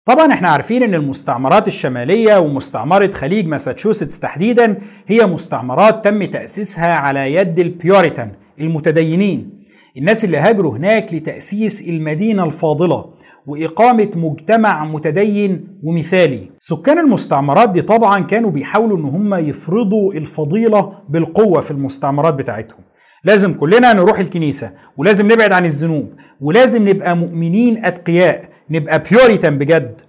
طبعا 0.06 0.34
إحنا 0.34 0.48
عارفين 0.50 0.84
إن 0.84 0.94
المستعمرات 0.94 1.68
الشمالية 1.68 2.40
ومستعمرة 2.40 3.12
خليج 3.12 3.46
ماساتشوستس 3.48 4.20
تحديدا 4.20 4.78
هي 5.08 5.26
مستعمرات 5.26 6.06
تم 6.06 6.24
تأسيسها 6.24 6.94
على 6.94 7.34
يد 7.34 7.60
البيوريتان 7.60 8.32
المتدينين. 8.60 9.56
الناس 9.98 10.26
اللي 10.26 10.38
هاجروا 10.38 10.78
هناك 10.78 11.14
لتأسيس 11.14 11.90
المدينة 11.90 12.44
الفاضلة 12.44 13.06
وإقامة 13.48 14.10
مجتمع 14.16 14.86
متدين 14.86 15.68
ومثالي. 15.84 16.40
سكان 16.60 17.00
المستعمرات 17.00 17.70
دي 17.70 17.82
طبعا 17.82 18.20
كانوا 18.20 18.52
بيحاولوا 18.52 18.98
إن 18.98 19.06
هم 19.06 19.34
يفرضوا 19.36 20.14
الفضيلة 20.14 20.92
بالقوة 21.10 21.62
في 21.62 21.72
المستعمرات 21.72 22.34
بتاعتهم. 22.34 22.80
لازم 23.24 23.54
كلنا 23.54 23.94
نروح 23.94 24.20
الكنيسة 24.20 24.72
ولازم 24.98 25.32
نبعد 25.32 25.52
عن 25.52 25.66
الذنوب 25.66 26.10
ولازم 26.42 26.90
نبقى 26.90 27.18
مؤمنين 27.18 27.86
أتقياء 27.86 28.50
نبقى 28.70 29.04
بيوريتان 29.12 29.58
بجد. 29.58 30.02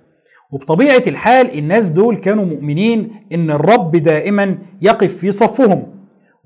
وبطبيعة 0.53 1.03
الحال 1.07 1.59
الناس 1.59 1.91
دول 1.91 2.17
كانوا 2.17 2.45
مؤمنين 2.45 3.11
إن 3.35 3.51
الرب 3.51 3.97
دائما 3.97 4.59
يقف 4.83 5.17
في 5.17 5.33
صفهم. 5.33 5.96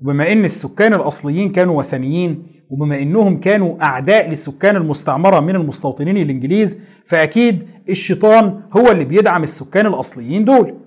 وبما 0.01 0.31
إن 0.31 0.45
السكان 0.45 0.93
الأصليين 0.93 1.51
كانوا 1.51 1.77
وثنيين 1.79 2.43
وبما 2.69 3.01
إنهم 3.01 3.39
كانوا 3.39 3.83
أعداء 3.83 4.29
لسكان 4.29 4.75
المستعمرة 4.75 5.39
من 5.39 5.55
المستوطنين 5.55 6.17
الإنجليز 6.17 6.79
فأكيد 7.05 7.63
الشيطان 7.89 8.61
هو 8.77 8.91
اللي 8.91 9.05
بيدعم 9.05 9.43
السكان 9.43 9.85
الأصليين 9.85 10.45
دول. 10.45 10.77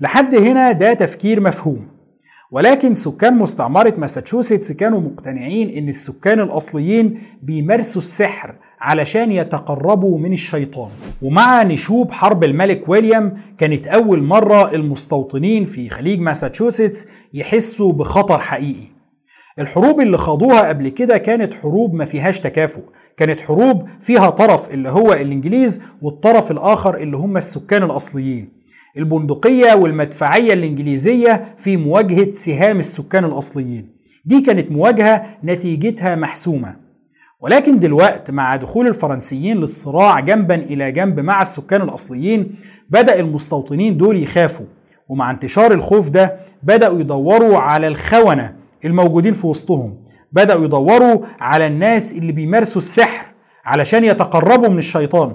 لحد 0.00 0.34
هنا 0.34 0.72
ده 0.72 0.92
تفكير 0.94 1.40
مفهوم. 1.40 1.97
ولكن 2.50 2.94
سكان 2.94 3.34
مستعمرة 3.38 3.94
ماساتشوستس 3.98 4.72
كانوا 4.72 5.00
مقتنعين 5.00 5.68
إن 5.68 5.88
السكان 5.88 6.40
الأصليين 6.40 7.20
بيمارسوا 7.42 8.02
السحر 8.02 8.54
علشان 8.80 9.32
يتقربوا 9.32 10.18
من 10.18 10.32
الشيطان. 10.32 10.90
ومع 11.22 11.62
نشوب 11.62 12.12
حرب 12.12 12.44
الملك 12.44 12.88
ويليام 12.88 13.36
كانت 13.58 13.86
أول 13.86 14.22
مرة 14.22 14.74
المستوطنين 14.74 15.64
في 15.64 15.88
خليج 15.88 16.20
ماساتشوستس 16.20 17.08
يحسوا 17.34 17.92
بخطر 17.92 18.38
حقيقي. 18.38 18.88
الحروب 19.58 20.00
اللي 20.00 20.18
خاضوها 20.18 20.68
قبل 20.68 20.88
كده 20.88 21.18
كانت 21.18 21.54
حروب 21.54 21.94
ما 21.94 22.04
فيهاش 22.04 22.40
تكافؤ. 22.40 22.82
كانت 23.16 23.40
حروب 23.40 23.88
فيها 24.00 24.30
طرف 24.30 24.70
اللي 24.74 24.88
هو 24.88 25.12
الإنجليز 25.12 25.80
والطرف 26.02 26.50
الآخر 26.50 26.96
اللي 26.96 27.16
هم 27.16 27.36
السكان 27.36 27.82
الأصليين. 27.82 28.57
البندقية 28.96 29.74
والمدفعية 29.74 30.52
الإنجليزية 30.52 31.54
في 31.58 31.76
مواجهة 31.76 32.30
سهام 32.32 32.78
السكان 32.78 33.24
الأصليين. 33.24 33.88
دي 34.24 34.40
كانت 34.40 34.72
مواجهة 34.72 35.26
نتيجتها 35.44 36.16
محسومة. 36.16 36.76
ولكن 37.40 37.78
دلوقت 37.78 38.30
مع 38.30 38.56
دخول 38.56 38.86
الفرنسيين 38.86 39.56
للصراع 39.56 40.20
جنبا 40.20 40.54
إلى 40.54 40.92
جنب 40.92 41.20
مع 41.20 41.42
السكان 41.42 41.82
الأصليين 41.82 42.54
بدأ 42.90 43.20
المستوطنين 43.20 43.96
دول 43.96 44.22
يخافوا. 44.22 44.66
ومع 45.08 45.30
انتشار 45.30 45.72
الخوف 45.72 46.08
ده 46.08 46.36
بدأوا 46.62 47.00
يدوروا 47.00 47.58
على 47.58 47.88
الخونة 47.88 48.54
الموجودين 48.84 49.32
في 49.32 49.46
وسطهم. 49.46 49.96
بدأوا 50.32 50.64
يدوروا 50.64 51.20
على 51.40 51.66
الناس 51.66 52.12
اللي 52.12 52.32
بيمارسوا 52.32 52.80
السحر 52.80 53.26
علشان 53.64 54.04
يتقربوا 54.04 54.68
من 54.68 54.78
الشيطان. 54.78 55.32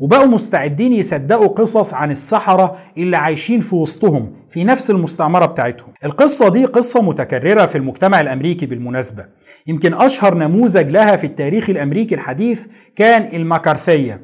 وبقوا 0.00 0.26
مستعدين 0.26 0.92
يصدقوا 0.92 1.48
قصص 1.48 1.94
عن 1.94 2.10
السحرة 2.10 2.76
اللي 2.98 3.16
عايشين 3.16 3.60
في 3.60 3.74
وسطهم 3.74 4.32
في 4.50 4.64
نفس 4.64 4.90
المستعمرة 4.90 5.46
بتاعتهم. 5.46 5.88
القصة 6.04 6.48
دي 6.48 6.64
قصة 6.64 7.02
متكررة 7.02 7.66
في 7.66 7.78
المجتمع 7.78 8.20
الأمريكي 8.20 8.66
بالمناسبة. 8.66 9.26
يمكن 9.66 9.94
أشهر 9.94 10.34
نموذج 10.34 10.90
لها 10.90 11.16
في 11.16 11.24
التاريخ 11.24 11.70
الأمريكي 11.70 12.14
الحديث 12.14 12.66
كان 12.96 13.36
المكارثية 13.36 14.20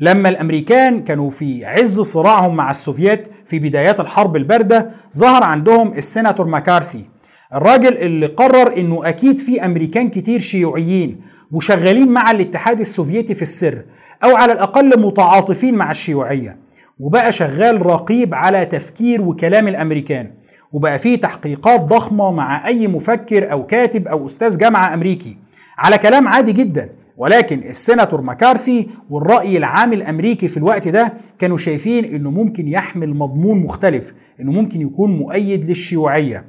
لما 0.00 0.28
الأمريكان 0.28 1.04
كانوا 1.04 1.30
في 1.30 1.64
عز 1.64 2.00
صراعهم 2.00 2.56
مع 2.56 2.70
السوفييت 2.70 3.28
في 3.46 3.58
بدايات 3.58 4.00
الحرب 4.00 4.36
الباردة 4.36 4.90
ظهر 5.16 5.42
عندهم 5.44 5.92
السيناتور 5.92 6.46
ماكارثي. 6.46 7.08
الراجل 7.54 7.96
اللي 7.96 8.26
قرر 8.26 8.76
إنه 8.76 9.08
أكيد 9.08 9.38
في 9.38 9.64
أمريكان 9.64 10.08
كتير 10.08 10.40
شيوعيين 10.40 11.20
وشغالين 11.52 12.08
مع 12.08 12.30
الاتحاد 12.30 12.80
السوفيتي 12.80 13.34
في 13.34 13.42
السر. 13.42 13.82
أو 14.24 14.36
على 14.36 14.52
الأقل 14.52 15.00
متعاطفين 15.00 15.74
مع 15.74 15.90
الشيوعية. 15.90 16.58
وبقى 17.00 17.32
شغال 17.32 17.86
رقيب 17.86 18.34
على 18.34 18.64
تفكير 18.64 19.22
وكلام 19.22 19.68
الأمريكان. 19.68 20.30
وبقى 20.72 20.98
فيه 20.98 21.20
تحقيقات 21.20 21.80
ضخمة 21.80 22.30
مع 22.30 22.66
أي 22.66 22.88
مفكر 22.88 23.52
أو 23.52 23.66
كاتب 23.66 24.08
أو 24.08 24.26
أستاذ 24.26 24.58
جامعة 24.58 24.94
أمريكي. 24.94 25.38
على 25.78 25.98
كلام 25.98 26.28
عادي 26.28 26.52
جدا. 26.52 26.92
ولكن 27.16 27.58
السيناتور 27.58 28.22
مكارثي 28.22 28.88
والرأي 29.10 29.56
العام 29.56 29.92
الأمريكي 29.92 30.48
في 30.48 30.56
الوقت 30.56 30.88
ده 30.88 31.12
كانوا 31.38 31.56
شايفين 31.56 32.04
إنه 32.04 32.30
ممكن 32.30 32.68
يحمل 32.68 33.14
مضمون 33.14 33.58
مختلف. 33.58 34.14
إنه 34.40 34.52
ممكن 34.52 34.80
يكون 34.80 35.18
مؤيد 35.18 35.64
للشيوعية. 35.64 36.44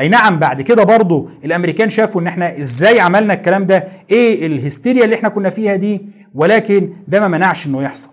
أي 0.00 0.08
نعم 0.08 0.38
بعد 0.38 0.62
كده 0.62 0.82
برضو 0.84 1.28
الأمريكان 1.44 1.90
شافوا 1.90 2.20
إن 2.20 2.26
إحنا 2.26 2.58
إزاي 2.58 3.00
عملنا 3.00 3.34
الكلام 3.34 3.66
ده 3.66 3.88
إيه 4.10 4.46
الهستيريا 4.46 5.04
اللي 5.04 5.16
إحنا 5.16 5.28
كنا 5.28 5.50
فيها 5.50 5.76
دي 5.76 6.00
ولكن 6.34 6.92
ده 7.08 7.20
ما 7.20 7.28
منعش 7.28 7.66
إنه 7.66 7.82
يحصل. 7.82 8.10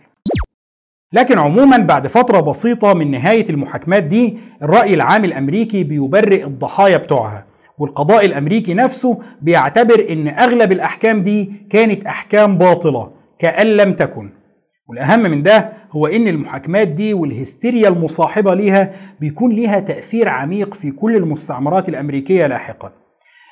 لكن 1.13 1.37
عموما 1.39 1.77
بعد 1.77 2.07
فترة 2.07 2.39
بسيطة 2.39 2.93
من 2.93 3.11
نهاية 3.11 3.49
المحاكمات 3.49 4.03
دي 4.03 4.37
الرأي 4.63 4.93
العام 4.93 5.25
الأمريكي 5.25 5.83
بيبرئ 5.83 6.43
الضحايا 6.43 6.97
بتوعها 6.97 7.45
والقضاء 7.77 8.25
الأمريكي 8.25 8.73
نفسه 8.73 9.19
بيعتبر 9.41 10.05
إن 10.09 10.27
أغلب 10.27 10.71
الأحكام 10.71 11.23
دي 11.23 11.51
كانت 11.69 12.05
أحكام 12.05 12.57
باطلة 12.57 13.11
كأن 13.39 13.67
لم 13.67 13.93
تكن. 13.93 14.29
والأهم 14.89 15.19
من 15.19 15.43
ده 15.43 15.73
هو 15.91 16.07
إن 16.07 16.27
المحاكمات 16.27 16.87
دي 16.87 17.13
والهستيريا 17.13 17.89
المصاحبة 17.89 18.53
ليها 18.53 18.91
بيكون 19.19 19.51
ليها 19.51 19.79
تأثير 19.79 20.29
عميق 20.29 20.73
في 20.73 20.91
كل 20.91 21.15
المستعمرات 21.15 21.89
الأمريكية 21.89 22.47
لاحقا. 22.47 22.91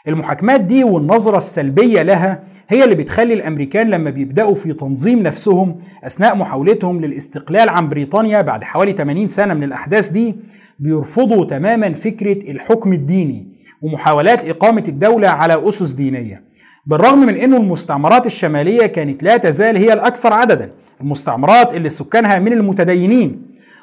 المحاكمات 0.07 0.61
دي 0.61 0.83
والنظرة 0.83 1.37
السلبية 1.37 2.01
لها 2.01 2.43
هي 2.69 2.83
اللي 2.83 2.95
بتخلي 2.95 3.33
الأمريكان 3.33 3.89
لما 3.89 4.09
بيبدأوا 4.09 4.55
في 4.55 4.73
تنظيم 4.73 5.19
نفسهم 5.23 5.77
أثناء 6.03 6.35
محاولتهم 6.35 7.01
للاستقلال 7.01 7.69
عن 7.69 7.89
بريطانيا 7.89 8.41
بعد 8.41 8.63
حوالي 8.63 8.91
80 8.91 9.27
سنة 9.27 9.53
من 9.53 9.63
الأحداث 9.63 10.09
دي 10.09 10.35
بيرفضوا 10.79 11.45
تماما 11.45 11.93
فكرة 11.93 12.51
الحكم 12.51 12.93
الديني 12.93 13.47
ومحاولات 13.81 14.49
إقامة 14.49 14.83
الدولة 14.87 15.27
على 15.27 15.69
أسس 15.69 15.91
دينية. 15.91 16.43
بالرغم 16.87 17.19
من 17.19 17.35
أن 17.37 17.53
المستعمرات 17.53 18.25
الشمالية 18.25 18.85
كانت 18.85 19.23
لا 19.23 19.37
تزال 19.37 19.77
هي 19.77 19.93
الأكثر 19.93 20.33
عددا 20.33 20.71
المستعمرات 21.01 21.73
اللي 21.73 21.89
سكانها 21.89 22.39
من 22.39 22.53
المتدينين. 22.53 23.41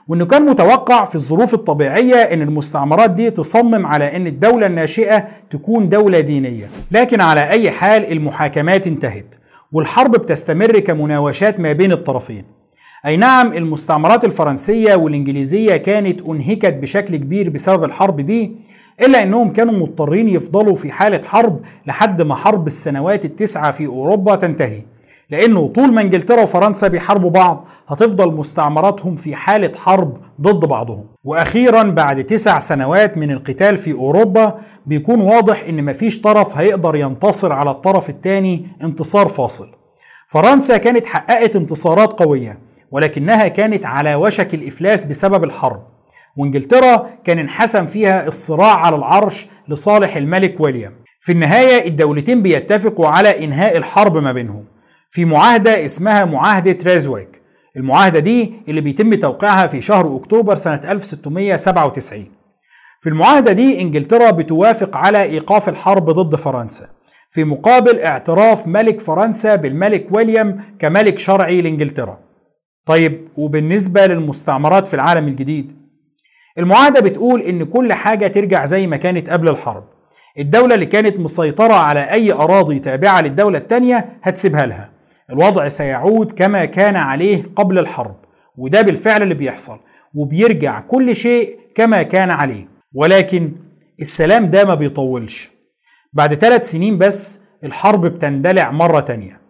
وإنه 0.08 0.24
كان 0.26 0.42
متوقع 0.42 1.04
في 1.04 1.14
الظروف 1.14 1.54
الطبيعية 1.54 2.14
إن 2.16 2.42
المستعمرات 2.42 3.10
دي 3.10 3.30
تصمم 3.30 3.86
على 3.86 4.16
إن 4.16 4.26
الدولة 4.26 4.66
الناشئة 4.66 5.24
تكون 5.50 5.88
دولة 5.88 6.20
دينية. 6.20 6.70
لكن 6.90 7.20
على 7.20 7.50
أي 7.50 7.70
حال 7.70 8.12
المحاكمات 8.12 8.86
انتهت 8.86 9.34
والحرب 9.72 10.10
بتستمر 10.12 10.78
كمناوشات 10.78 11.60
ما 11.60 11.72
بين 11.72 11.92
الطرفين. 11.92 12.44
أي 13.06 13.16
نعم 13.16 13.52
المستعمرات 13.52 14.24
الفرنسية 14.24 14.94
والإنجليزية 14.94 15.76
كانت 15.76 16.20
أنهكت 16.22 16.74
بشكل 16.74 17.16
كبير 17.16 17.50
بسبب 17.50 17.84
الحرب 17.84 18.20
دي 18.20 18.52
إلا 19.00 19.22
إنهم 19.22 19.52
كانوا 19.52 19.74
مضطرين 19.74 20.28
يفضلوا 20.28 20.74
في 20.74 20.92
حالة 20.92 21.20
حرب 21.26 21.60
لحد 21.86 22.22
ما 22.22 22.34
حرب 22.34 22.66
السنوات 22.66 23.24
التسعة 23.24 23.70
في 23.72 23.86
أوروبا 23.86 24.34
تنتهي. 24.34 24.82
لأنه 25.30 25.68
طول 25.68 25.92
ما 25.92 26.00
إنجلترا 26.00 26.42
وفرنسا 26.42 26.88
بيحاربوا 26.88 27.30
بعض 27.30 27.64
هتفضل 27.88 28.32
مستعمراتهم 28.32 29.16
في 29.16 29.34
حالة 29.36 29.72
حرب 29.78 30.16
ضد 30.40 30.64
بعضهم. 30.64 31.04
وأخيرا 31.24 31.82
بعد 31.82 32.24
تسع 32.24 32.58
سنوات 32.58 33.18
من 33.18 33.30
القتال 33.30 33.76
في 33.76 33.92
أوروبا 33.92 34.54
بيكون 34.86 35.20
واضح 35.20 35.64
إن 35.68 35.84
مفيش 35.84 36.20
طرف 36.20 36.56
هيقدر 36.56 36.96
ينتصر 36.96 37.52
على 37.52 37.70
الطرف 37.70 38.10
الثاني 38.10 38.66
انتصار 38.82 39.28
فاصل. 39.28 39.68
فرنسا 40.28 40.76
كانت 40.76 41.06
حققت 41.06 41.56
انتصارات 41.56 42.12
قوية. 42.12 42.71
ولكنها 42.92 43.48
كانت 43.48 43.86
على 43.86 44.14
وشك 44.14 44.54
الإفلاس 44.54 45.04
بسبب 45.04 45.44
الحرب. 45.44 45.82
وإنجلترا 46.36 47.06
كان 47.24 47.38
انحسم 47.38 47.86
فيها 47.86 48.28
الصراع 48.28 48.76
على 48.76 48.96
العرش 48.96 49.46
لصالح 49.68 50.16
الملك 50.16 50.60
ويليام. 50.60 50.92
في 51.20 51.32
النهاية 51.32 51.88
الدولتين 51.88 52.42
بيتفقوا 52.42 53.08
على 53.08 53.44
إنهاء 53.44 53.76
الحرب 53.76 54.16
ما 54.16 54.32
بينهم. 54.32 54.64
في 55.10 55.24
معاهدة 55.24 55.84
اسمها 55.84 56.24
معاهدة 56.24 56.76
ريزويك. 56.84 57.42
المعاهدة 57.76 58.18
دي 58.18 58.52
اللي 58.68 58.80
بيتم 58.80 59.14
توقيعها 59.14 59.66
في 59.66 59.80
شهر 59.80 60.16
أكتوبر 60.16 60.54
سنة 60.54 60.80
1697 60.92 62.26
في 63.00 63.08
المعاهدة 63.08 63.52
دي 63.52 63.80
إنجلترا 63.80 64.30
بتوافق 64.30 64.96
على 64.96 65.22
إيقاف 65.22 65.68
الحرب 65.68 66.10
ضد 66.10 66.36
فرنسا. 66.36 66.88
في 67.30 67.44
مقابل 67.44 68.00
اعتراف 68.00 68.66
ملك 68.66 69.00
فرنسا 69.00 69.56
بالملك 69.56 70.06
ويليام 70.10 70.62
كملك 70.78 71.18
شرعي 71.18 71.60
لإنجلترا. 71.62 72.18
طيب 72.86 73.28
وبالنسبة 73.36 74.06
للمستعمرات 74.06 74.86
في 74.86 74.94
العالم 74.94 75.28
الجديد 75.28 75.72
المعاهدة 76.58 77.00
بتقول 77.00 77.40
إن 77.42 77.64
كل 77.64 77.92
حاجة 77.92 78.26
ترجع 78.26 78.64
زي 78.64 78.86
ما 78.86 78.96
كانت 78.96 79.30
قبل 79.30 79.48
الحرب. 79.48 79.84
الدولة 80.38 80.74
اللي 80.74 80.86
كانت 80.86 81.20
مسيطرة 81.20 81.72
على 81.74 82.00
أي 82.12 82.32
أراضي 82.32 82.78
تابعة 82.78 83.20
للدولة 83.20 83.58
التانية 83.58 84.18
هتسيبها 84.22 84.66
لها. 84.66 84.92
الوضع 85.30 85.68
سيعود 85.68 86.32
كما 86.32 86.64
كان 86.64 86.96
عليه 86.96 87.42
قبل 87.56 87.78
الحرب 87.78 88.16
وده 88.56 88.82
بالفعل 88.82 89.22
اللي 89.22 89.34
بيحصل 89.34 89.78
وبيرجع 90.14 90.80
كل 90.80 91.16
شيء 91.16 91.58
كما 91.74 92.02
كان 92.02 92.30
عليه. 92.30 92.68
ولكن 92.94 93.52
السلام 94.00 94.46
ده 94.46 94.64
ما 94.64 94.74
بيطولش. 94.74 95.50
بعد 96.12 96.34
ثلاث 96.34 96.70
سنين 96.70 96.98
بس 96.98 97.40
الحرب 97.64 98.06
بتندلع 98.06 98.70
مرة 98.70 99.00
تانية. 99.00 99.40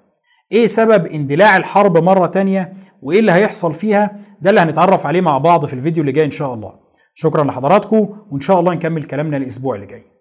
إيه 0.52 0.66
سبب 0.66 1.06
اندلاع 1.06 1.56
الحرب 1.56 1.98
مرة 1.98 2.26
تانية؟ 2.26 2.72
وإيه 3.02 3.20
اللي 3.20 3.32
هيحصل 3.32 3.74
فيها؟ 3.74 4.16
ده 4.40 4.50
اللي 4.50 4.60
هنتعرف 4.60 5.06
عليه 5.06 5.20
مع 5.20 5.38
بعض 5.38 5.66
في 5.66 5.72
الفيديو 5.72 6.00
اللي 6.00 6.12
جاي 6.12 6.24
إن 6.24 6.30
شاء 6.30 6.54
الله. 6.54 6.74
شكرا 7.14 7.44
لحضراتكم 7.44 8.16
وإن 8.30 8.40
شاء 8.40 8.60
الله 8.60 8.74
نكمل 8.74 9.04
كلامنا 9.04 9.36
الأسبوع 9.36 9.74
اللي 9.74 9.86
جاي. 9.86 10.11